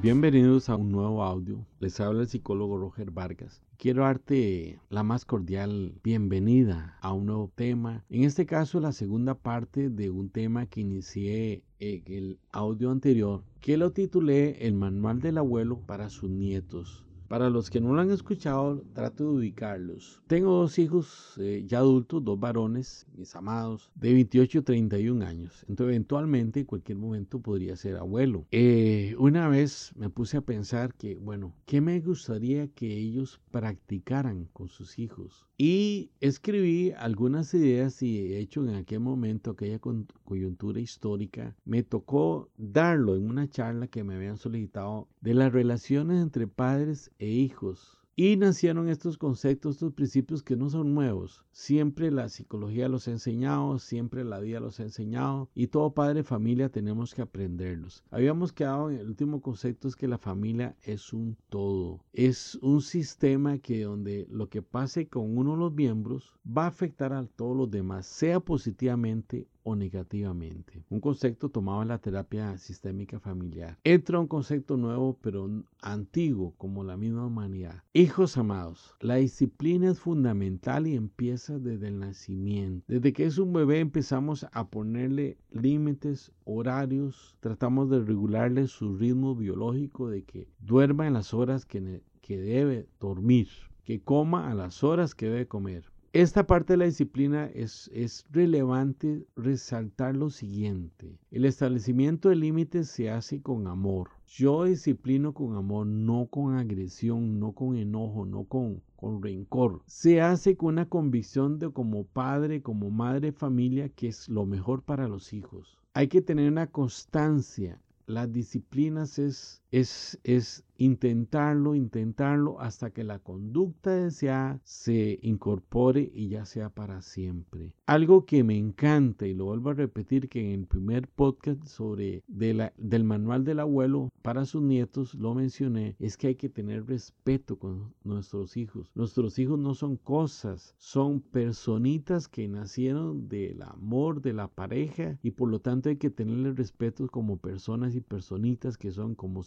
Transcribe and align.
Bienvenidos 0.00 0.68
a 0.68 0.76
un 0.76 0.92
nuevo 0.92 1.24
audio. 1.24 1.66
Les 1.80 1.98
habla 1.98 2.20
el 2.20 2.28
psicólogo 2.28 2.78
Roger 2.78 3.10
Vargas. 3.10 3.64
Quiero 3.78 4.04
darte 4.04 4.78
la 4.90 5.02
más 5.02 5.24
cordial 5.24 5.92
bienvenida 6.04 6.96
a 7.00 7.12
un 7.12 7.26
nuevo 7.26 7.50
tema. 7.52 8.04
En 8.08 8.22
este 8.22 8.46
caso, 8.46 8.78
la 8.78 8.92
segunda 8.92 9.34
parte 9.34 9.90
de 9.90 10.10
un 10.10 10.30
tema 10.30 10.66
que 10.66 10.82
inicié 10.82 11.64
en 11.80 12.04
el 12.06 12.38
audio 12.52 12.92
anterior, 12.92 13.42
que 13.60 13.76
lo 13.76 13.90
titulé 13.90 14.64
El 14.68 14.74
manual 14.74 15.18
del 15.18 15.36
abuelo 15.36 15.80
para 15.80 16.10
sus 16.10 16.30
nietos. 16.30 17.04
Para 17.28 17.50
los 17.50 17.68
que 17.68 17.80
no 17.80 17.92
lo 17.92 18.00
han 18.00 18.10
escuchado, 18.10 18.82
trato 18.94 19.24
de 19.24 19.38
ubicarlos. 19.38 20.22
Tengo 20.26 20.52
dos 20.52 20.78
hijos 20.78 21.34
eh, 21.38 21.64
ya 21.66 21.78
adultos, 21.78 22.24
dos 22.24 22.40
varones, 22.40 23.06
mis 23.14 23.36
amados, 23.36 23.90
de 23.94 24.14
28 24.14 24.58
y 24.58 24.62
31 24.62 25.26
años. 25.26 25.64
Entonces, 25.68 25.92
eventualmente, 25.94 26.60
en 26.60 26.66
cualquier 26.66 26.96
momento 26.96 27.40
podría 27.40 27.76
ser 27.76 27.96
abuelo. 27.96 28.46
Eh, 28.50 29.14
una 29.18 29.48
vez 29.48 29.92
me 29.94 30.08
puse 30.08 30.38
a 30.38 30.40
pensar 30.40 30.94
que, 30.94 31.16
bueno, 31.16 31.54
¿qué 31.66 31.82
me 31.82 32.00
gustaría 32.00 32.68
que 32.68 32.96
ellos 32.96 33.40
practicaran 33.50 34.48
con 34.52 34.68
sus 34.68 34.98
hijos? 34.98 35.46
Y 35.58 36.12
escribí 36.20 36.92
algunas 36.92 37.52
ideas 37.52 38.00
y 38.02 38.28
de 38.28 38.38
hecho 38.38 38.62
en 38.66 38.76
aquel 38.76 39.00
momento, 39.00 39.50
aquella 39.50 39.80
coyuntura 40.28 40.78
histórica, 40.78 41.56
me 41.64 41.82
tocó 41.82 42.50
darlo 42.58 43.16
en 43.16 43.30
una 43.30 43.48
charla 43.48 43.86
que 43.86 44.04
me 44.04 44.14
habían 44.14 44.36
solicitado 44.36 45.08
de 45.22 45.32
las 45.32 45.50
relaciones 45.54 46.20
entre 46.20 46.46
padres 46.46 47.10
e 47.18 47.28
hijos. 47.28 47.96
Y 48.14 48.36
nacieron 48.36 48.90
estos 48.90 49.16
conceptos, 49.16 49.76
estos 49.76 49.94
principios 49.94 50.42
que 50.42 50.54
no 50.54 50.68
son 50.68 50.92
nuevos. 50.92 51.46
Siempre 51.58 52.12
la 52.12 52.28
psicología 52.28 52.88
los 52.88 53.08
ha 53.08 53.10
enseñado, 53.10 53.80
siempre 53.80 54.22
la 54.22 54.38
vida 54.38 54.60
los 54.60 54.78
ha 54.78 54.84
enseñado 54.84 55.50
y 55.56 55.66
todo 55.66 55.92
padre 55.92 56.20
de 56.20 56.22
familia 56.22 56.68
tenemos 56.68 57.16
que 57.16 57.22
aprenderlos. 57.22 58.04
Habíamos 58.12 58.52
quedado 58.52 58.90
en 58.90 58.98
el 58.98 59.08
último 59.08 59.40
concepto 59.40 59.88
es 59.88 59.96
que 59.96 60.06
la 60.06 60.18
familia 60.18 60.76
es 60.82 61.12
un 61.12 61.36
todo. 61.48 62.04
Es 62.12 62.54
un 62.62 62.80
sistema 62.80 63.58
que 63.58 63.82
donde 63.82 64.28
lo 64.30 64.48
que 64.48 64.62
pase 64.62 65.08
con 65.08 65.36
uno 65.36 65.54
de 65.54 65.58
los 65.58 65.72
miembros 65.72 66.32
va 66.46 66.66
a 66.66 66.68
afectar 66.68 67.12
a 67.12 67.26
todos 67.26 67.56
los 67.56 67.68
demás, 67.68 68.06
sea 68.06 68.38
positivamente 68.38 69.48
negativamente. 69.76 70.84
Un 70.88 71.00
concepto 71.00 71.48
tomado 71.48 71.82
en 71.82 71.88
la 71.88 71.98
terapia 71.98 72.56
sistémica 72.58 73.18
familiar. 73.18 73.78
Entra 73.84 74.20
un 74.20 74.26
concepto 74.26 74.76
nuevo 74.76 75.18
pero 75.20 75.48
antiguo 75.82 76.54
como 76.56 76.84
la 76.84 76.96
misma 76.96 77.26
humanidad. 77.26 77.82
Hijos 77.92 78.36
amados, 78.36 78.94
la 79.00 79.16
disciplina 79.16 79.90
es 79.90 79.98
fundamental 79.98 80.86
y 80.86 80.94
empieza 80.94 81.47
desde 81.56 81.88
el 81.88 81.98
nacimiento. 81.98 82.84
Desde 82.88 83.12
que 83.12 83.24
es 83.24 83.38
un 83.38 83.52
bebé 83.52 83.80
empezamos 83.80 84.46
a 84.52 84.68
ponerle 84.68 85.38
límites, 85.50 86.32
horarios, 86.44 87.36
tratamos 87.40 87.88
de 87.88 88.00
regularle 88.00 88.66
su 88.66 88.96
ritmo 88.96 89.34
biológico 89.34 90.08
de 90.08 90.24
que 90.24 90.48
duerma 90.60 91.06
en 91.06 91.14
las 91.14 91.32
horas 91.32 91.64
que, 91.64 92.02
que 92.20 92.38
debe 92.38 92.88
dormir, 93.00 93.48
que 93.84 94.00
coma 94.00 94.50
a 94.50 94.54
las 94.54 94.84
horas 94.84 95.14
que 95.14 95.26
debe 95.26 95.46
comer 95.46 95.84
esta 96.14 96.46
parte 96.46 96.72
de 96.72 96.78
la 96.78 96.84
disciplina 96.86 97.50
es, 97.54 97.90
es, 97.92 98.24
relevante 98.30 99.26
resaltar 99.36 100.16
lo 100.16 100.30
siguiente. 100.30 101.18
El 101.30 101.44
establecimiento 101.44 102.30
de 102.30 102.36
límites 102.36 102.88
se 102.88 103.10
hace 103.10 103.42
con 103.42 103.66
amor. 103.66 104.08
Yo 104.26 104.64
disciplino 104.64 105.34
con 105.34 105.54
amor, 105.54 105.86
no 105.86 106.26
con 106.30 106.54
agresión, 106.54 107.38
no 107.38 107.52
con 107.52 107.76
enojo, 107.76 108.24
no 108.24 108.44
con, 108.44 108.82
con 108.96 109.22
rencor. 109.22 109.82
Se 109.84 110.22
hace 110.22 110.56
con 110.56 110.70
una 110.70 110.88
convicción 110.88 111.58
de 111.58 111.70
como 111.70 112.04
padre, 112.04 112.62
como 112.62 112.90
madre 112.90 113.32
familia, 113.32 113.90
que 113.90 114.08
es 114.08 114.30
lo 114.30 114.46
mejor 114.46 114.82
para 114.82 115.08
los 115.08 115.34
hijos. 115.34 115.78
Hay 115.92 116.08
que 116.08 116.22
tener 116.22 116.50
una 116.50 116.68
constancia. 116.68 117.82
Las 118.06 118.32
disciplinas 118.32 119.18
es, 119.18 119.62
es, 119.70 120.18
es 120.24 120.64
intentarlo, 120.78 121.74
intentarlo 121.74 122.60
hasta 122.60 122.90
que 122.90 123.02
la 123.02 123.18
conducta 123.18 123.90
deseada 123.90 124.60
se 124.64 125.18
incorpore 125.22 126.10
y 126.14 126.28
ya 126.28 126.44
sea 126.44 126.70
para 126.70 127.02
siempre. 127.02 127.72
Algo 127.86 128.24
que 128.24 128.44
me 128.44 128.56
encanta 128.56 129.26
y 129.26 129.34
lo 129.34 129.46
vuelvo 129.46 129.70
a 129.70 129.74
repetir 129.74 130.28
que 130.28 130.40
en 130.40 130.60
el 130.60 130.66
primer 130.66 131.08
podcast 131.08 131.64
sobre 131.64 132.22
del 132.28 133.04
manual 133.04 133.44
del 133.44 133.60
abuelo 133.60 134.12
para 134.22 134.44
sus 134.44 134.62
nietos 134.62 135.14
lo 135.14 135.34
mencioné 135.34 135.96
es 135.98 136.16
que 136.16 136.28
hay 136.28 136.34
que 136.36 136.48
tener 136.48 136.86
respeto 136.86 137.58
con 137.58 137.92
nuestros 138.04 138.56
hijos. 138.56 138.90
Nuestros 138.94 139.38
hijos 139.38 139.58
no 139.58 139.74
son 139.74 139.96
cosas, 139.96 140.74
son 140.78 141.20
personitas 141.20 142.28
que 142.28 142.46
nacieron 142.46 143.28
del 143.28 143.62
amor 143.62 144.22
de 144.22 144.32
la 144.32 144.46
pareja 144.46 145.18
y 145.22 145.32
por 145.32 145.50
lo 145.50 145.60
tanto 145.60 145.88
hay 145.88 145.96
que 145.96 146.10
tenerles 146.10 146.56
respeto 146.56 147.08
como 147.08 147.36
personas 147.36 147.96
y 147.96 148.00
personitas 148.00 148.78
que 148.78 148.92
son 148.92 149.16
como 149.16 149.42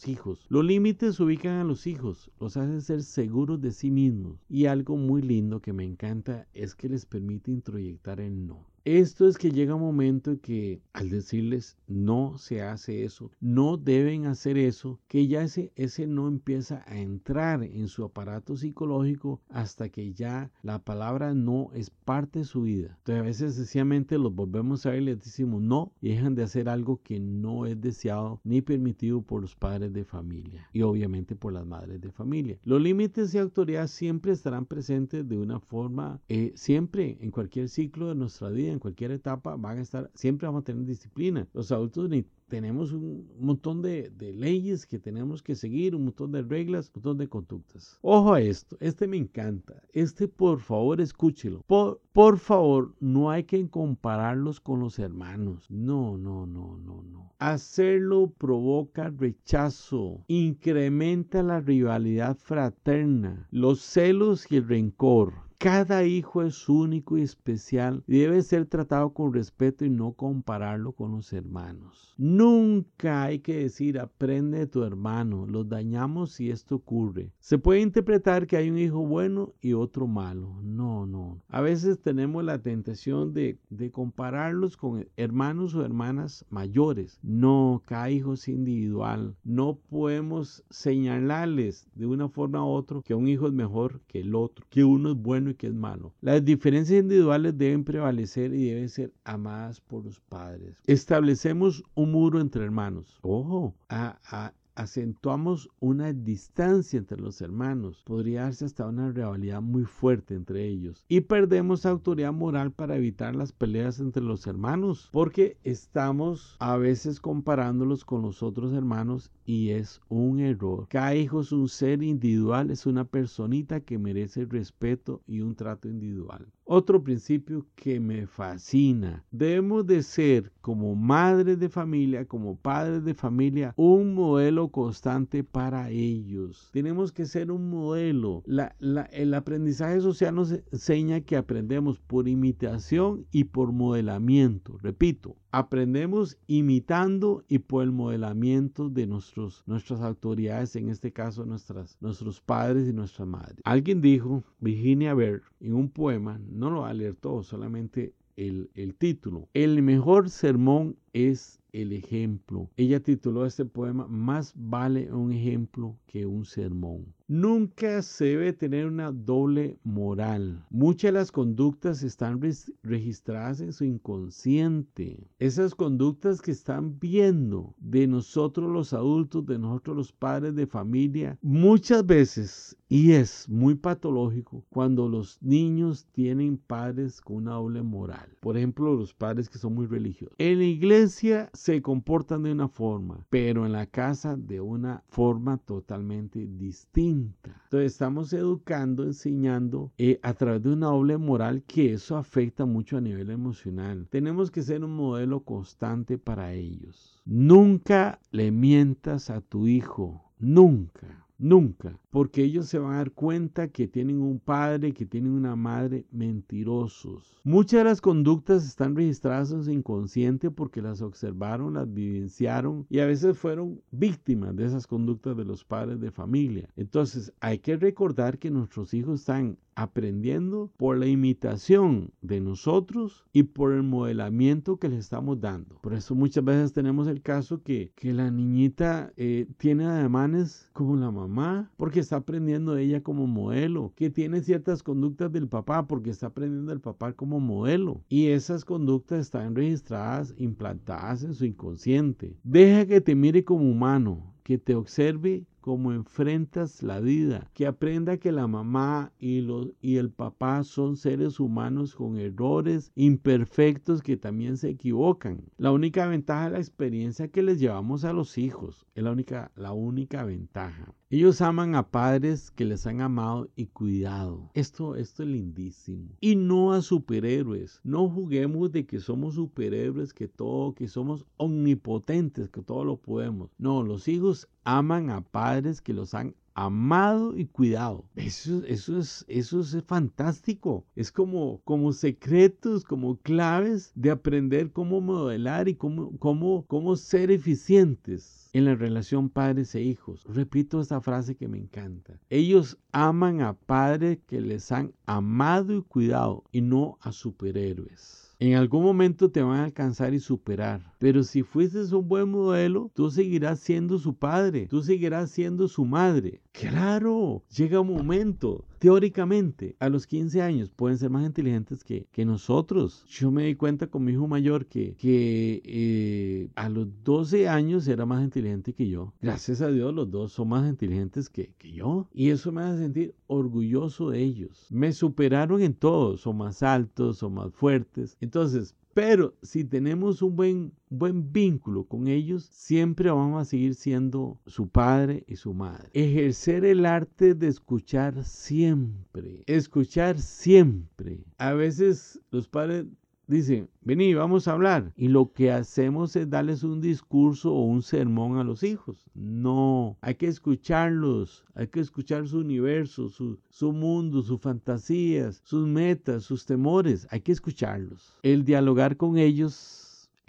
Los 0.49 0.65
límites 0.65 1.19
ubican 1.19 1.53
a 1.59 1.63
los 1.63 1.87
hijos, 1.87 2.31
los 2.39 2.57
hacen 2.57 2.81
ser 2.81 3.03
seguros 3.03 3.61
de 3.61 3.71
sí 3.71 3.91
mismos. 3.91 4.39
Y 4.49 4.65
algo 4.65 4.97
muy 4.97 5.21
lindo 5.21 5.61
que 5.61 5.73
me 5.73 5.85
encanta 5.85 6.47
es 6.53 6.75
que 6.75 6.89
les 6.89 7.05
permite 7.05 7.51
introyectar 7.51 8.19
el 8.19 8.45
no. 8.45 8.70
Esto 8.83 9.27
es 9.27 9.37
que 9.37 9.51
llega 9.51 9.75
un 9.75 9.81
momento 9.81 10.41
que 10.41 10.81
al 10.93 11.11
decirles 11.11 11.77
no 11.87 12.39
se 12.39 12.63
hace 12.63 13.03
eso, 13.03 13.29
no 13.39 13.77
deben 13.77 14.25
hacer 14.25 14.57
eso, 14.57 14.99
que 15.07 15.27
ya 15.27 15.43
ese, 15.43 15.71
ese 15.75 16.07
no 16.07 16.27
empieza 16.27 16.83
a 16.87 16.99
entrar 16.99 17.61
en 17.61 17.87
su 17.87 18.03
aparato 18.03 18.57
psicológico 18.57 19.39
hasta 19.49 19.89
que 19.89 20.13
ya 20.13 20.51
la 20.63 20.79
palabra 20.79 21.35
no 21.35 21.69
es 21.75 21.91
parte 21.91 22.39
de 22.39 22.45
su 22.45 22.63
vida. 22.63 22.97
Entonces 22.97 23.21
a 23.21 23.25
veces 23.25 23.55
sencillamente 23.55 24.17
los 24.17 24.33
volvemos 24.33 24.83
a 24.85 24.89
ver 24.89 25.03
y 25.03 25.05
les 25.05 25.19
decimos 25.19 25.61
no 25.61 25.93
y 26.01 26.09
dejan 26.09 26.33
de 26.33 26.43
hacer 26.43 26.67
algo 26.67 27.01
que 27.03 27.19
no 27.19 27.67
es 27.67 27.79
deseado 27.79 28.41
ni 28.43 28.61
permitido 28.61 29.21
por 29.21 29.41
los 29.41 29.55
padres 29.55 29.93
de 29.93 30.05
familia 30.05 30.67
y 30.73 30.81
obviamente 30.81 31.35
por 31.35 31.53
las 31.53 31.67
madres 31.67 32.01
de 32.01 32.11
familia. 32.11 32.57
Los 32.63 32.81
límites 32.81 33.31
de 33.31 33.39
autoridad 33.39 33.85
siempre 33.85 34.31
estarán 34.31 34.65
presentes 34.65 35.27
de 35.27 35.37
una 35.37 35.59
forma, 35.59 36.19
eh, 36.29 36.51
siempre 36.55 37.19
en 37.21 37.29
cualquier 37.29 37.69
ciclo 37.69 38.09
de 38.09 38.15
nuestra 38.15 38.49
vida 38.49 38.70
en 38.71 38.79
cualquier 38.79 39.11
etapa 39.11 39.55
van 39.55 39.79
a 39.79 39.81
estar, 39.81 40.09
siempre 40.13 40.47
vamos 40.47 40.61
a 40.61 40.65
tener 40.65 40.85
disciplina. 40.85 41.47
Los 41.53 41.71
adultos 41.71 42.09
tenemos 42.51 42.91
un 42.91 43.31
montón 43.39 43.81
de, 43.81 44.11
leyes 44.19 44.85
que 44.85 44.99
tenemos 44.99 45.41
que 45.41 45.55
seguir, 45.55 45.95
un 45.95 46.03
montón 46.03 46.33
de 46.33 46.41
reglas, 46.41 46.87
un 46.87 46.93
montón 46.95 47.17
de 47.17 47.29
conductas. 47.29 47.97
Ojo 48.01 48.33
a 48.33 48.41
esto, 48.41 48.75
este 48.81 49.07
me 49.07 49.15
encanta. 49.15 49.81
Este 49.93 50.27
por 50.27 50.59
favor 50.59 50.99
escúchelo. 50.99 51.63
Por, 51.65 52.01
por 52.11 52.39
favor, 52.39 52.93
no 52.99 53.31
hay 53.31 53.45
que 53.45 53.69
compararlos 53.69 54.59
con 54.59 54.81
los 54.81 54.99
hermanos. 54.99 55.65
No, 55.69 56.17
no, 56.17 56.45
no, 56.45 56.77
no, 56.77 57.03
no. 57.03 57.33
Hacerlo 57.39 58.33
provoca 58.37 59.09
rechazo, 59.09 60.25
incrementa 60.27 61.43
la 61.43 61.61
rivalidad 61.61 62.35
fraterna, 62.37 63.47
los 63.51 63.81
celos 63.81 64.45
y 64.51 64.57
el 64.57 64.67
rencor 64.67 65.50
cada 65.61 66.03
hijo 66.03 66.41
es 66.41 66.67
único 66.67 67.19
y 67.19 67.21
especial 67.21 68.03
y 68.07 68.17
debe 68.17 68.41
ser 68.41 68.65
tratado 68.65 69.13
con 69.13 69.31
respeto 69.31 69.85
y 69.85 69.91
no 69.91 70.13
compararlo 70.13 70.91
con 70.91 71.11
los 71.11 71.31
hermanos. 71.33 72.15
Nunca 72.17 73.21
hay 73.21 73.39
que 73.39 73.57
decir 73.57 73.99
aprende 73.99 74.57
de 74.57 74.65
tu 74.65 74.83
hermano, 74.83 75.45
los 75.45 75.69
dañamos 75.69 76.31
si 76.31 76.49
esto 76.49 76.77
ocurre. 76.77 77.31
Se 77.39 77.59
puede 77.59 77.81
interpretar 77.81 78.47
que 78.47 78.57
hay 78.57 78.71
un 78.71 78.79
hijo 78.79 79.05
bueno 79.05 79.53
y 79.61 79.73
otro 79.73 80.07
malo. 80.07 80.59
No, 80.63 81.05
no. 81.05 81.39
A 81.47 81.61
veces 81.61 82.01
tenemos 82.01 82.43
la 82.43 82.63
tentación 82.63 83.31
de, 83.31 83.59
compararlos 83.91 84.77
con 84.77 85.07
hermanos 85.15 85.75
o 85.75 85.85
hermanas 85.85 86.43
mayores. 86.49 87.19
No, 87.21 87.83
cada 87.85 88.09
hijo 88.09 88.33
es 88.33 88.47
individual. 88.47 89.35
No 89.43 89.77
podemos 89.91 90.63
señalarles 90.71 91.87
de 91.93 92.07
una 92.07 92.29
forma 92.29 92.65
u 92.65 92.69
otra 92.69 93.01
que 93.05 93.13
un 93.13 93.27
hijo 93.27 93.45
es 93.45 93.53
mejor 93.53 94.01
que 94.07 94.21
el 94.21 94.33
otro, 94.33 94.65
que 94.71 94.83
uno 94.83 95.11
es 95.11 95.17
bueno 95.17 95.50
que 95.55 95.67
es 95.67 95.73
malo. 95.73 96.13
Las 96.21 96.43
diferencias 96.43 97.01
individuales 97.01 97.57
deben 97.57 97.83
prevalecer 97.83 98.53
y 98.53 98.69
deben 98.69 98.89
ser 98.89 99.13
amadas 99.23 99.81
por 99.81 100.05
los 100.05 100.19
padres. 100.19 100.77
Establecemos 100.85 101.83
un 101.95 102.11
muro 102.11 102.39
entre 102.39 102.63
hermanos. 102.63 103.19
Ojo, 103.21 103.75
a, 103.89 104.19
a, 104.25 104.53
acentuamos 104.81 105.69
una 105.79 106.11
distancia 106.11 106.97
entre 106.97 107.21
los 107.21 107.41
hermanos, 107.41 108.03
podría 108.05 108.43
darse 108.43 108.65
hasta 108.65 108.87
una 108.87 109.11
rivalidad 109.11 109.61
muy 109.61 109.83
fuerte 109.83 110.33
entre 110.33 110.67
ellos. 110.67 111.05
Y 111.07 111.21
perdemos 111.21 111.85
autoridad 111.85 112.33
moral 112.33 112.71
para 112.71 112.97
evitar 112.97 113.35
las 113.35 113.51
peleas 113.51 113.99
entre 113.99 114.23
los 114.23 114.47
hermanos, 114.47 115.09
porque 115.11 115.57
estamos 115.63 116.55
a 116.59 116.77
veces 116.77 117.19
comparándolos 117.19 118.05
con 118.05 118.23
los 118.23 118.41
otros 118.41 118.73
hermanos 118.73 119.31
y 119.45 119.69
es 119.69 120.01
un 120.09 120.39
error. 120.39 120.87
Cada 120.89 121.15
hijo 121.15 121.41
es 121.41 121.51
un 121.51 121.69
ser 121.69 122.01
individual, 122.01 122.71
es 122.71 122.85
una 122.85 123.05
personita 123.05 123.81
que 123.81 123.97
merece 123.97 124.45
respeto 124.45 125.21
y 125.27 125.41
un 125.41 125.55
trato 125.55 125.89
individual. 125.89 126.47
Otro 126.73 127.03
principio 127.03 127.65
que 127.75 127.99
me 127.99 128.27
fascina, 128.27 129.25
debemos 129.29 129.85
de 129.85 130.03
ser 130.03 130.53
como 130.61 130.95
madres 130.95 131.59
de 131.59 131.67
familia, 131.67 132.25
como 132.25 132.55
padres 132.55 133.03
de 133.03 133.13
familia, 133.13 133.73
un 133.75 134.13
modelo 134.13 134.70
constante 134.71 135.43
para 135.43 135.89
ellos. 135.89 136.69
Tenemos 136.71 137.11
que 137.11 137.25
ser 137.25 137.51
un 137.51 137.69
modelo. 137.69 138.43
el 138.47 139.33
aprendizaje 139.33 140.01
social 140.01 140.35
nos 140.35 140.51
enseña 140.51 141.21
que 141.21 141.35
aprendemos 141.35 141.99
por 141.99 142.27
imitación 142.27 143.25
y 143.31 143.45
por 143.45 143.71
modelamiento. 143.71 144.77
Repito, 144.81 145.35
aprendemos 145.51 146.37
imitando 146.47 147.43
y 147.47 147.59
por 147.59 147.83
el 147.83 147.91
modelamiento 147.91 148.89
de 148.89 149.07
nuestros, 149.07 149.63
nuestras 149.65 150.01
autoridades, 150.01 150.75
en 150.75 150.89
este 150.89 151.11
caso 151.11 151.45
nuestras, 151.45 151.97
nuestros 151.99 152.41
padres 152.41 152.87
y 152.87 152.93
nuestras 152.93 153.27
madres. 153.27 153.59
Alguien 153.63 154.01
dijo, 154.01 154.43
Virginia 154.59 155.13
Bear, 155.13 155.41
en 155.59 155.73
un 155.73 155.89
poema, 155.89 156.39
no 156.49 156.69
lo 156.69 156.85
alertó, 156.85 157.43
solamente 157.43 158.13
el, 158.37 158.69
el 158.73 158.95
título, 158.95 159.49
el 159.53 159.81
mejor 159.81 160.29
sermón 160.29 160.95
es 161.13 161.60
el 161.73 161.93
ejemplo. 161.93 162.69
Ella 162.75 162.99
tituló 163.01 163.45
este 163.45 163.65
poema 163.65 164.07
Más 164.07 164.53
vale 164.55 165.11
un 165.11 165.31
ejemplo 165.31 165.97
que 166.05 166.25
un 166.25 166.45
sermón. 166.45 167.13
Nunca 167.33 168.01
se 168.01 168.25
debe 168.25 168.51
tener 168.51 168.87
una 168.87 169.09
doble 169.09 169.79
moral. 169.85 170.65
Muchas 170.69 171.13
de 171.13 171.19
las 171.19 171.31
conductas 171.31 172.03
están 172.03 172.41
registradas 172.83 173.61
en 173.61 173.71
su 173.71 173.85
inconsciente. 173.85 175.29
Esas 175.39 175.73
conductas 175.73 176.41
que 176.41 176.51
están 176.51 176.99
viendo 176.99 177.73
de 177.79 178.05
nosotros 178.05 178.69
los 178.69 178.91
adultos, 178.91 179.45
de 179.45 179.57
nosotros 179.57 179.95
los 179.95 180.11
padres 180.11 180.55
de 180.55 180.67
familia, 180.67 181.39
muchas 181.41 182.05
veces, 182.05 182.75
y 182.89 183.13
es 183.13 183.47
muy 183.47 183.75
patológico, 183.75 184.65
cuando 184.69 185.07
los 185.07 185.41
niños 185.41 186.07
tienen 186.11 186.57
padres 186.57 187.21
con 187.21 187.37
una 187.37 187.53
doble 187.53 187.81
moral. 187.81 188.27
Por 188.41 188.57
ejemplo, 188.57 188.93
los 188.93 189.13
padres 189.13 189.47
que 189.47 189.57
son 189.57 189.73
muy 189.73 189.85
religiosos. 189.85 190.35
En 190.37 190.57
la 190.57 190.65
iglesia 190.65 191.49
se 191.53 191.81
comportan 191.81 192.43
de 192.43 192.51
una 192.51 192.67
forma, 192.67 193.25
pero 193.29 193.65
en 193.65 193.71
la 193.71 193.85
casa 193.85 194.35
de 194.35 194.59
una 194.59 195.01
forma 195.07 195.57
totalmente 195.59 196.45
distinta. 196.45 197.20
Entonces 197.23 197.93
estamos 197.93 198.33
educando, 198.33 199.03
enseñando 199.03 199.91
eh, 199.97 200.19
a 200.23 200.33
través 200.33 200.63
de 200.63 200.73
una 200.73 200.87
doble 200.87 201.17
moral 201.17 201.63
que 201.63 201.93
eso 201.93 202.17
afecta 202.17 202.65
mucho 202.65 202.97
a 202.97 203.01
nivel 203.01 203.29
emocional. 203.29 204.07
Tenemos 204.09 204.51
que 204.51 204.61
ser 204.61 204.83
un 204.83 204.95
modelo 204.95 205.41
constante 205.41 206.17
para 206.17 206.53
ellos. 206.53 207.21
Nunca 207.25 208.19
le 208.31 208.51
mientas 208.51 209.29
a 209.29 209.41
tu 209.41 209.67
hijo, 209.67 210.31
nunca. 210.39 211.25
Nunca, 211.41 211.99
porque 212.11 212.43
ellos 212.43 212.67
se 212.67 212.77
van 212.77 212.93
a 212.93 212.97
dar 212.97 213.13
cuenta 213.13 213.69
que 213.69 213.87
tienen 213.87 214.21
un 214.21 214.39
padre, 214.39 214.93
que 214.93 215.07
tienen 215.07 215.31
una 215.31 215.55
madre 215.55 216.05
mentirosos. 216.11 217.41
Muchas 217.43 217.79
de 217.79 217.83
las 217.85 217.99
conductas 217.99 218.63
están 218.63 218.95
registradas 218.95 219.51
en 219.51 219.63
su 219.63 219.71
inconsciente 219.71 220.51
porque 220.51 220.83
las 220.83 221.01
observaron, 221.01 221.73
las 221.73 221.91
vivenciaron 221.91 222.85
y 222.89 222.99
a 222.99 223.07
veces 223.07 223.39
fueron 223.39 223.81
víctimas 223.89 224.55
de 224.55 224.65
esas 224.65 224.85
conductas 224.85 225.35
de 225.35 225.45
los 225.45 225.65
padres 225.65 225.99
de 225.99 226.11
familia. 226.11 226.69
Entonces 226.75 227.33
hay 227.39 227.57
que 227.57 227.75
recordar 227.75 228.37
que 228.37 228.51
nuestros 228.51 228.93
hijos 228.93 229.21
están 229.21 229.57
aprendiendo 229.81 230.71
por 230.77 230.97
la 230.97 231.07
imitación 231.07 232.11
de 232.21 232.39
nosotros 232.39 233.25
y 233.33 233.43
por 233.43 233.73
el 233.73 233.83
modelamiento 233.83 234.77
que 234.77 234.89
les 234.89 234.99
estamos 234.99 235.39
dando. 235.39 235.77
Por 235.81 235.93
eso 235.93 236.15
muchas 236.15 236.43
veces 236.43 236.73
tenemos 236.73 237.07
el 237.07 237.21
caso 237.21 237.61
que, 237.63 237.91
que 237.95 238.13
la 238.13 238.31
niñita 238.31 239.11
eh, 239.17 239.47
tiene 239.57 239.85
ademanes 239.85 240.69
como 240.73 240.95
la 240.95 241.11
mamá 241.11 241.71
porque 241.77 241.99
está 241.99 242.17
aprendiendo 242.17 242.77
ella 242.77 243.01
como 243.01 243.27
modelo, 243.27 243.93
que 243.95 244.09
tiene 244.09 244.41
ciertas 244.41 244.83
conductas 244.83 245.31
del 245.31 245.47
papá 245.47 245.87
porque 245.87 246.09
está 246.09 246.27
aprendiendo 246.27 246.71
del 246.71 246.81
papá 246.81 247.13
como 247.13 247.39
modelo 247.39 248.01
y 248.09 248.27
esas 248.27 248.65
conductas 248.65 249.19
están 249.19 249.55
registradas, 249.55 250.33
implantadas 250.37 251.23
en 251.23 251.33
su 251.33 251.45
inconsciente. 251.45 252.37
Deja 252.43 252.85
que 252.85 253.01
te 253.01 253.15
mire 253.15 253.43
como 253.43 253.69
humano, 253.69 254.33
que 254.43 254.57
te 254.57 254.75
observe 254.75 255.45
cómo 255.61 255.93
enfrentas 255.93 256.83
la 256.83 256.99
vida, 256.99 257.49
que 257.53 257.67
aprenda 257.67 258.17
que 258.17 258.31
la 258.31 258.47
mamá 258.47 259.13
y, 259.19 259.47
y 259.79 259.97
el 259.97 260.09
papá 260.09 260.63
son 260.63 260.97
seres 260.97 261.39
humanos 261.39 261.95
con 261.95 262.17
errores 262.17 262.91
imperfectos 262.95 264.01
que 264.01 264.17
también 264.17 264.57
se 264.57 264.69
equivocan. 264.69 265.45
La 265.57 265.71
única 265.71 266.07
ventaja 266.07 266.47
es 266.47 266.51
la 266.51 266.59
experiencia 266.59 267.29
que 267.29 267.43
les 267.43 267.59
llevamos 267.59 268.03
a 268.03 268.13
los 268.13 268.37
hijos, 268.37 268.85
es 268.95 269.03
la 269.03 269.11
única, 269.11 269.51
la 269.55 269.71
única 269.71 270.23
ventaja. 270.23 270.93
Ellos 271.13 271.41
aman 271.41 271.75
a 271.75 271.91
padres 271.91 272.51
que 272.51 272.63
les 272.63 272.87
han 272.87 273.01
amado 273.01 273.49
y 273.57 273.65
cuidado. 273.65 274.49
Esto, 274.53 274.95
esto 274.95 275.23
es 275.23 275.29
lindísimo. 275.29 276.15
Y 276.21 276.37
no 276.37 276.71
a 276.71 276.81
superhéroes. 276.81 277.81
No 277.83 278.07
juguemos 278.07 278.71
de 278.71 278.85
que 278.85 279.01
somos 279.01 279.35
superhéroes, 279.35 280.13
que 280.13 280.29
todo, 280.29 280.73
que 280.73 280.87
somos 280.87 281.25
omnipotentes, 281.35 282.47
que 282.47 282.61
todo 282.61 282.85
lo 282.85 282.95
podemos. 282.95 283.49
No, 283.57 283.83
los 283.83 284.07
hijos 284.07 284.47
aman 284.63 285.09
a 285.09 285.19
padres 285.19 285.81
que 285.81 285.91
los 285.91 286.13
han 286.13 286.33
amado 286.65 287.37
y 287.37 287.45
cuidado. 287.45 288.05
Eso, 288.15 288.63
eso, 288.65 288.99
es, 288.99 289.25
eso 289.27 289.61
es 289.61 289.83
fantástico. 289.85 290.85
Es 290.95 291.11
como, 291.11 291.61
como 291.63 291.91
secretos, 291.93 292.83
como 292.83 293.17
claves 293.17 293.91
de 293.95 294.11
aprender 294.11 294.71
cómo 294.71 295.01
modelar 295.01 295.67
y 295.67 295.75
cómo, 295.75 296.17
cómo, 296.19 296.65
cómo 296.67 296.95
ser 296.95 297.31
eficientes 297.31 298.49
en 298.53 298.65
la 298.65 298.75
relación 298.75 299.29
padres 299.29 299.73
e 299.75 299.81
hijos. 299.81 300.23
Repito 300.25 300.81
esta 300.81 301.01
frase 301.01 301.35
que 301.35 301.47
me 301.47 301.57
encanta. 301.57 302.19
Ellos 302.29 302.77
aman 302.91 303.41
a 303.41 303.53
padres 303.53 304.19
que 304.27 304.41
les 304.41 304.71
han 304.71 304.93
amado 305.05 305.75
y 305.75 305.81
cuidado 305.81 306.43
y 306.51 306.61
no 306.61 306.97
a 307.01 307.11
superhéroes. 307.11 308.35
En 308.39 308.55
algún 308.55 308.83
momento 308.83 309.31
te 309.31 309.41
van 309.41 309.59
a 309.59 309.63
alcanzar 309.65 310.13
y 310.13 310.19
superar. 310.19 310.90
Pero 311.01 311.23
si 311.23 311.41
fuiste 311.41 311.79
un 311.95 312.07
buen 312.07 312.29
modelo, 312.29 312.91
tú 312.93 313.09
seguirás 313.09 313.59
siendo 313.59 313.97
su 313.97 314.13
padre, 314.13 314.67
tú 314.67 314.83
seguirás 314.83 315.31
siendo 315.31 315.67
su 315.67 315.83
madre. 315.83 316.43
Claro, 316.51 317.43
llega 317.57 317.79
un 317.79 317.87
momento. 317.87 318.65
Teóricamente, 318.77 319.75
a 319.79 319.89
los 319.89 320.05
15 320.05 320.43
años 320.43 320.69
pueden 320.69 320.99
ser 320.99 321.09
más 321.09 321.25
inteligentes 321.25 321.83
que, 321.83 322.05
que 322.11 322.23
nosotros. 322.23 323.03
Yo 323.07 323.31
me 323.31 323.45
di 323.45 323.55
cuenta 323.55 323.87
con 323.87 324.03
mi 324.03 324.11
hijo 324.11 324.27
mayor 324.27 324.67
que, 324.67 324.93
que 324.95 325.63
eh, 325.65 326.49
a 326.53 326.69
los 326.69 326.87
12 327.03 327.49
años 327.49 327.87
era 327.87 328.05
más 328.05 328.23
inteligente 328.23 328.73
que 328.73 328.87
yo. 328.87 329.11
Gracias 329.21 329.61
a 329.61 329.71
Dios, 329.71 329.91
los 329.95 330.11
dos 330.11 330.33
son 330.33 330.49
más 330.49 330.69
inteligentes 330.69 331.29
que, 331.29 331.51
que 331.57 331.71
yo. 331.71 332.09
Y 332.13 332.29
eso 332.29 332.51
me 332.51 332.61
hace 332.61 332.77
sentir 332.77 333.15
orgulloso 333.25 334.11
de 334.11 334.21
ellos. 334.21 334.67
Me 334.69 334.93
superaron 334.93 335.63
en 335.63 335.73
todo. 335.73 336.17
Son 336.17 336.37
más 336.37 336.61
altos, 336.61 337.17
son 337.17 337.33
más 337.33 337.51
fuertes. 337.53 338.17
Entonces, 338.19 338.75
pero 338.93 339.35
si 339.41 339.63
tenemos 339.63 340.21
un 340.21 340.35
buen, 340.35 340.73
buen 340.89 341.31
vínculo 341.31 341.85
con 341.85 342.07
ellos, 342.07 342.43
siempre 342.51 343.09
vamos 343.09 343.41
a 343.41 343.45
seguir 343.45 343.75
siendo 343.75 344.39
su 344.45 344.67
padre 344.67 345.23
y 345.27 345.37
su 345.37 345.53
madre. 345.53 345.89
Ejercer 345.93 346.65
el 346.65 346.85
arte 346.85 347.33
de 347.33 347.47
escuchar 347.47 348.23
siempre. 348.23 349.43
Escuchar 349.47 350.19
siempre. 350.19 351.23
A 351.37 351.53
veces 351.53 352.19
los 352.31 352.47
padres 352.47 352.85
Dice, 353.31 353.69
vení, 353.79 354.13
vamos 354.13 354.49
a 354.49 354.51
hablar. 354.51 354.91
Y 354.97 355.07
lo 355.07 355.31
que 355.31 355.53
hacemos 355.53 356.17
es 356.17 356.29
darles 356.29 356.63
un 356.65 356.81
discurso 356.81 357.53
o 357.53 357.63
un 357.63 357.81
sermón 357.81 358.37
a 358.37 358.43
los 358.43 358.61
hijos. 358.61 359.09
No, 359.13 359.97
hay 360.01 360.15
que 360.15 360.27
escucharlos, 360.27 361.45
hay 361.55 361.69
que 361.69 361.79
escuchar 361.79 362.27
su 362.27 362.39
universo, 362.39 363.07
su, 363.07 363.39
su 363.49 363.71
mundo, 363.71 364.21
sus 364.21 364.41
fantasías, 364.41 365.41
sus 365.45 365.65
metas, 365.65 366.25
sus 366.25 366.45
temores. 366.45 367.07
Hay 367.09 367.21
que 367.21 367.31
escucharlos. 367.31 368.17
El 368.21 368.43
dialogar 368.43 368.97
con 368.97 369.17
ellos 369.17 369.80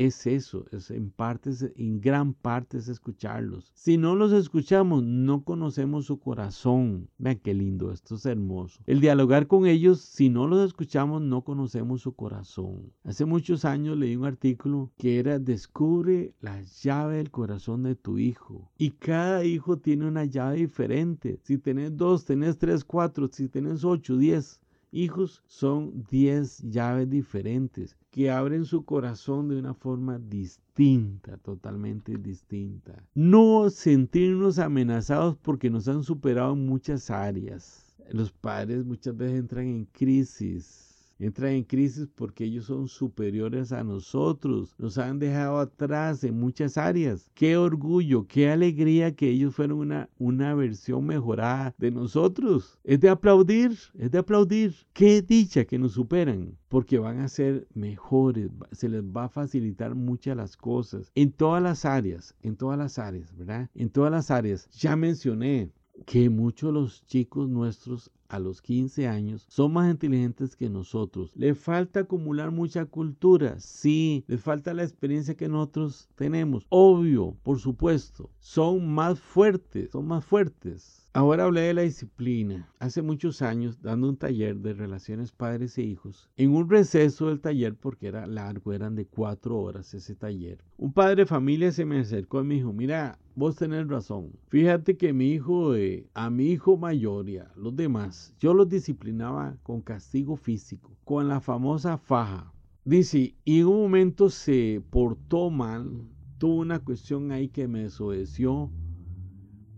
es 0.05 0.27
eso, 0.27 0.65
es 0.73 0.91
en 0.91 1.11
partes, 1.11 1.71
en 1.77 2.01
gran 2.01 2.35
parte 2.35 2.79
es 2.79 2.89
escucharlos. 2.89 3.71
Si 3.75 3.99
no 3.99 4.15
los 4.15 4.33
escuchamos, 4.33 5.03
no 5.03 5.45
conocemos 5.45 6.07
su 6.07 6.19
corazón. 6.19 7.09
Vean 7.19 7.41
qué 7.43 7.55
lindo, 7.55 7.93
esto 7.93 8.15
es 8.15 8.27
hermoso. 8.27 8.81
El 8.87 9.01
dialogar 9.01 9.47
con 9.47 9.67
ellos, 9.67 10.01
si 10.01 10.29
no 10.29 10.47
los 10.47 10.67
escuchamos, 10.67 11.23
no 11.23 11.43
conocemos 11.43 12.03
su 12.03 12.15
corazón. 12.15 12.93
Hace 13.05 13.25
muchos 13.25 13.65
años 13.65 13.97
leí 13.99 14.17
un 14.17 14.25
artículo 14.25 14.91
que 14.97 15.19
era 15.19 15.39
Descubre 15.39 16.35
la 16.41 16.63
llave 16.63 17.17
del 17.17 17.31
corazón 17.31 17.83
de 17.83 17.95
tu 17.95 18.19
hijo. 18.19 18.71
Y 18.79 18.91
cada 18.91 19.45
hijo 19.45 19.79
tiene 19.79 20.07
una 20.07 20.25
llave 20.25 20.57
diferente. 20.57 21.41
Si 21.43 21.59
tenés 21.59 21.97
dos, 21.97 22.25
tenés 22.25 22.59
tres, 22.59 22.85
cuatro, 22.85 23.29
si 23.31 23.49
tenés 23.49 23.85
ocho, 23.85 24.17
diez 24.17 24.62
hijos 24.93 25.43
son 25.47 26.05
10 26.11 26.71
llaves 26.71 27.11
diferentes 27.11 27.97
que 28.11 28.31
abren 28.31 28.65
su 28.65 28.85
corazón 28.85 29.49
de 29.49 29.59
una 29.59 29.75
forma 29.75 30.19
distinta, 30.19 31.39
totalmente 31.39 32.17
distinta. 32.19 33.03
No 33.15 33.71
sentirnos 33.71 34.59
amenazados 34.59 35.37
porque 35.39 35.71
nos 35.71 35.89
han 35.89 36.05
superado 36.05 36.53
en 36.53 36.67
muchas 36.67 37.11
áreas. 37.11 37.97
Los 38.11 38.31
padres 38.31 38.85
muchas 38.85 39.17
veces 39.17 39.39
entran 39.39 39.67
en 39.67 39.85
crisis 39.87 40.92
entran 41.19 41.53
en 41.53 41.65
crisis 41.65 42.09
porque 42.15 42.45
ellos 42.45 42.67
son 42.67 42.89
superiores 42.89 43.73
a 43.73 43.85
nosotros, 43.85 44.75
nos 44.79 44.99
han 44.99 45.19
dejado 45.19 45.59
atrás 45.59 46.25
en 46.25 46.39
muchas 46.39 46.77
áreas. 46.77 47.31
Qué 47.35 47.57
orgullo, 47.57 48.27
qué 48.27 48.51
alegría 48.51 49.15
que 49.15 49.31
ellos 49.31 49.55
fueron 49.55 49.79
una, 49.79 50.09
una 50.19 50.55
versión 50.55 51.07
mejorada 51.07 51.75
de 51.79 51.91
nosotros. 51.91 52.79
Es 52.85 53.01
de 53.01 53.09
aplaudir, 53.09 53.73
es 53.99 54.11
de 54.11 54.19
aplaudir. 54.19 54.75
Qué 54.93 55.23
dicha 55.23 55.65
que 55.65 55.79
nos 55.79 55.93
superan, 55.93 56.57
porque 56.69 56.99
van 56.99 57.21
a 57.21 57.29
ser 57.29 57.67
mejores, 57.75 58.49
se 58.73 58.89
les 58.89 59.03
va 59.03 59.25
a 59.25 59.29
facilitar 59.29 59.95
muchas 59.95 60.37
las 60.37 60.57
cosas 60.57 61.13
en 61.15 61.33
todas 61.33 61.63
las 61.63 61.85
áreas, 61.85 62.35
en 62.43 62.57
todas 62.57 62.79
las 62.79 62.99
áreas, 62.99 63.37
¿verdad? 63.37 63.69
En 63.75 63.91
todas 63.91 64.11
las 64.11 64.31
áreas. 64.31 64.69
Ya 64.71 64.97
mencioné 64.97 65.71
que 66.07 66.31
muchos 66.31 66.69
de 66.69 66.81
los 66.81 67.05
chicos 67.05 67.49
nuestros 67.49 68.11
a 68.33 68.39
los 68.39 68.63
15 68.63 69.07
años 69.09 69.45
son 69.49 69.75
más 69.75 69.91
inteligentes 69.91 70.57
que 70.57 70.71
nosotros. 70.71 71.33
Le 71.37 71.55
falta 71.55 72.01
acumular 72.01 72.51
mucha 72.51 72.87
cultura, 72.87 73.61
sí, 73.61 74.25
les 74.27 74.41
falta 74.41 74.73
la 74.73 74.85
experiencia 74.85 75.37
que 75.37 75.49
nosotros 75.49 76.09
tenemos. 76.15 76.67
Obvio, 76.71 77.37
por 77.43 77.61
supuesto, 77.61 78.31
son 78.41 78.89
más 78.89 79.21
fuertes, 79.21 79.91
son 79.91 80.07
más 80.07 80.25
fuertes. 80.25 81.02
Ahora 81.15 81.45
hablé 81.45 81.61
de 81.61 81.75
la 81.75 81.83
disciplina. 81.83 82.73
Hace 82.79 83.03
muchos 83.03 83.43
años, 83.43 83.83
dando 83.83 84.09
un 84.09 84.17
taller 84.17 84.57
de 84.57 84.73
relaciones 84.73 85.31
padres 85.31 85.77
e 85.77 85.83
hijos, 85.83 86.31
en 86.39 86.55
un 86.55 86.71
receso 86.71 87.29
del 87.29 87.43
taller, 87.43 87.75
porque 87.75 88.07
era 88.07 88.27
largo, 88.27 88.73
eran 88.73 88.95
de 88.95 89.05
cuatro 89.05 89.59
horas 89.61 89.93
ese 89.93 90.15
taller, 90.15 90.65
un 90.79 90.95
padre 90.95 91.17
de 91.17 91.27
familia 91.27 91.71
se 91.71 91.85
me 91.85 91.99
acercó 91.99 92.41
y 92.41 92.45
me 92.45 92.55
dijo, 92.55 92.73
mira, 92.73 93.19
vos 93.37 93.57
tenés 93.57 93.89
razón. 93.89 94.33
Fíjate 94.49 94.97
que 94.97 95.13
mi 95.13 95.33
hijo, 95.33 95.75
eh, 95.75 96.07
a 96.15 96.31
mi 96.31 96.47
hijo 96.47 96.79
mayor 96.79 97.29
y 97.29 97.37
a 97.37 97.53
los 97.57 97.77
demás, 97.77 98.35
yo 98.41 98.55
los 98.55 98.71
disciplinaba 98.71 99.59
con 99.63 99.83
castigo 99.83 100.37
físico, 100.37 100.97
con 101.05 101.29
la 101.29 101.43
famosa 101.43 101.99
faja. 101.99 102.55
Dice, 102.87 103.35
y 103.45 103.61
en 103.61 103.67
un 103.67 103.83
momento 103.83 104.31
se 104.31 104.83
portó 104.89 105.51
mal, 105.51 106.09
tuvo 106.39 106.55
una 106.55 106.79
cuestión 106.79 107.33
ahí 107.33 107.49
que 107.51 107.69
me 107.69 107.83
desobedeció 107.83 108.71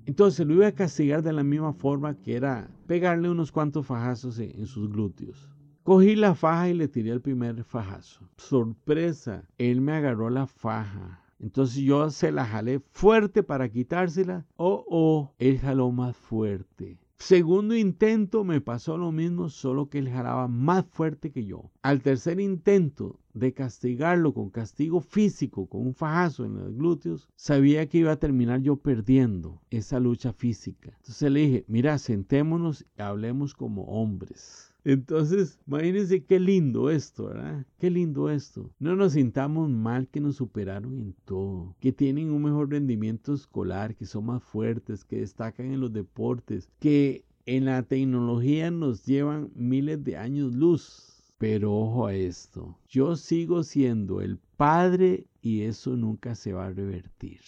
entonces 0.06 0.46
lo 0.46 0.54
iba 0.54 0.66
a 0.66 0.72
castigar 0.72 1.22
de 1.22 1.32
la 1.32 1.42
misma 1.42 1.72
forma 1.72 2.14
que 2.14 2.34
era 2.34 2.68
pegarle 2.86 3.30
unos 3.30 3.50
cuantos 3.50 3.86
fajazos 3.86 4.38
en, 4.38 4.66
sus 4.66 4.90
glúteos. 4.90 5.50
Cogí 5.82 6.16
la 6.16 6.34
faja 6.34 6.68
y 6.68 6.74
le 6.74 6.88
tiré 6.88 7.10
el 7.10 7.20
primer 7.20 7.64
fajazo. 7.64 8.20
Sorpresa, 8.36 9.44
él 9.58 9.80
me 9.80 9.92
agarró 9.92 10.30
la 10.30 10.46
faja. 10.46 11.23
Entonces 11.40 11.76
yo 11.82 12.10
se 12.10 12.32
la 12.32 12.46
jalé 12.46 12.80
fuerte 12.90 13.42
para 13.42 13.68
quitársela. 13.68 14.46
Oh, 14.56 14.84
oh, 14.88 15.34
él 15.38 15.58
jaló 15.58 15.90
más 15.90 16.16
fuerte. 16.16 16.98
Segundo 17.18 17.74
intento 17.74 18.44
me 18.44 18.60
pasó 18.60 18.98
lo 18.98 19.10
mismo, 19.12 19.48
solo 19.48 19.88
que 19.88 19.98
él 19.98 20.10
jalaba 20.10 20.46
más 20.48 20.84
fuerte 20.84 21.30
que 21.30 21.46
yo. 21.46 21.70
Al 21.80 22.02
tercer 22.02 22.38
intento 22.40 23.18
de 23.32 23.54
castigarlo 23.54 24.34
con 24.34 24.50
castigo 24.50 25.00
físico, 25.00 25.66
con 25.66 25.86
un 25.86 25.94
fajazo 25.94 26.44
en 26.44 26.54
los 26.54 26.74
glúteos, 26.74 27.28
sabía 27.34 27.88
que 27.88 27.98
iba 27.98 28.12
a 28.12 28.18
terminar 28.18 28.60
yo 28.60 28.76
perdiendo 28.76 29.62
esa 29.70 30.00
lucha 30.00 30.32
física. 30.32 30.92
Entonces 30.96 31.30
le 31.30 31.40
dije, 31.40 31.64
mira, 31.66 31.96
sentémonos 31.98 32.84
y 32.98 33.00
hablemos 33.00 33.54
como 33.54 33.84
hombres. 33.84 34.73
Entonces, 34.84 35.58
imagínense 35.66 36.24
qué 36.24 36.38
lindo 36.38 36.90
esto, 36.90 37.28
¿verdad? 37.28 37.66
Qué 37.78 37.90
lindo 37.90 38.28
esto. 38.28 38.70
No 38.78 38.94
nos 38.94 39.14
sintamos 39.14 39.70
mal 39.70 40.08
que 40.08 40.20
nos 40.20 40.36
superaron 40.36 41.00
en 41.00 41.14
todo, 41.24 41.74
que 41.80 41.92
tienen 41.92 42.30
un 42.30 42.42
mejor 42.42 42.70
rendimiento 42.70 43.32
escolar, 43.32 43.96
que 43.96 44.04
son 44.04 44.26
más 44.26 44.42
fuertes, 44.42 45.04
que 45.04 45.20
destacan 45.20 45.72
en 45.72 45.80
los 45.80 45.92
deportes, 45.92 46.68
que 46.80 47.24
en 47.46 47.64
la 47.64 47.82
tecnología 47.82 48.70
nos 48.70 49.04
llevan 49.04 49.50
miles 49.54 50.04
de 50.04 50.18
años 50.18 50.54
luz. 50.54 51.10
Pero 51.38 51.74
ojo 51.74 52.06
a 52.06 52.14
esto, 52.14 52.78
yo 52.88 53.16
sigo 53.16 53.64
siendo 53.64 54.20
el 54.20 54.38
padre 54.56 55.26
y 55.42 55.62
eso 55.62 55.96
nunca 55.96 56.34
se 56.34 56.52
va 56.52 56.66
a 56.66 56.72
revertir. 56.72 57.40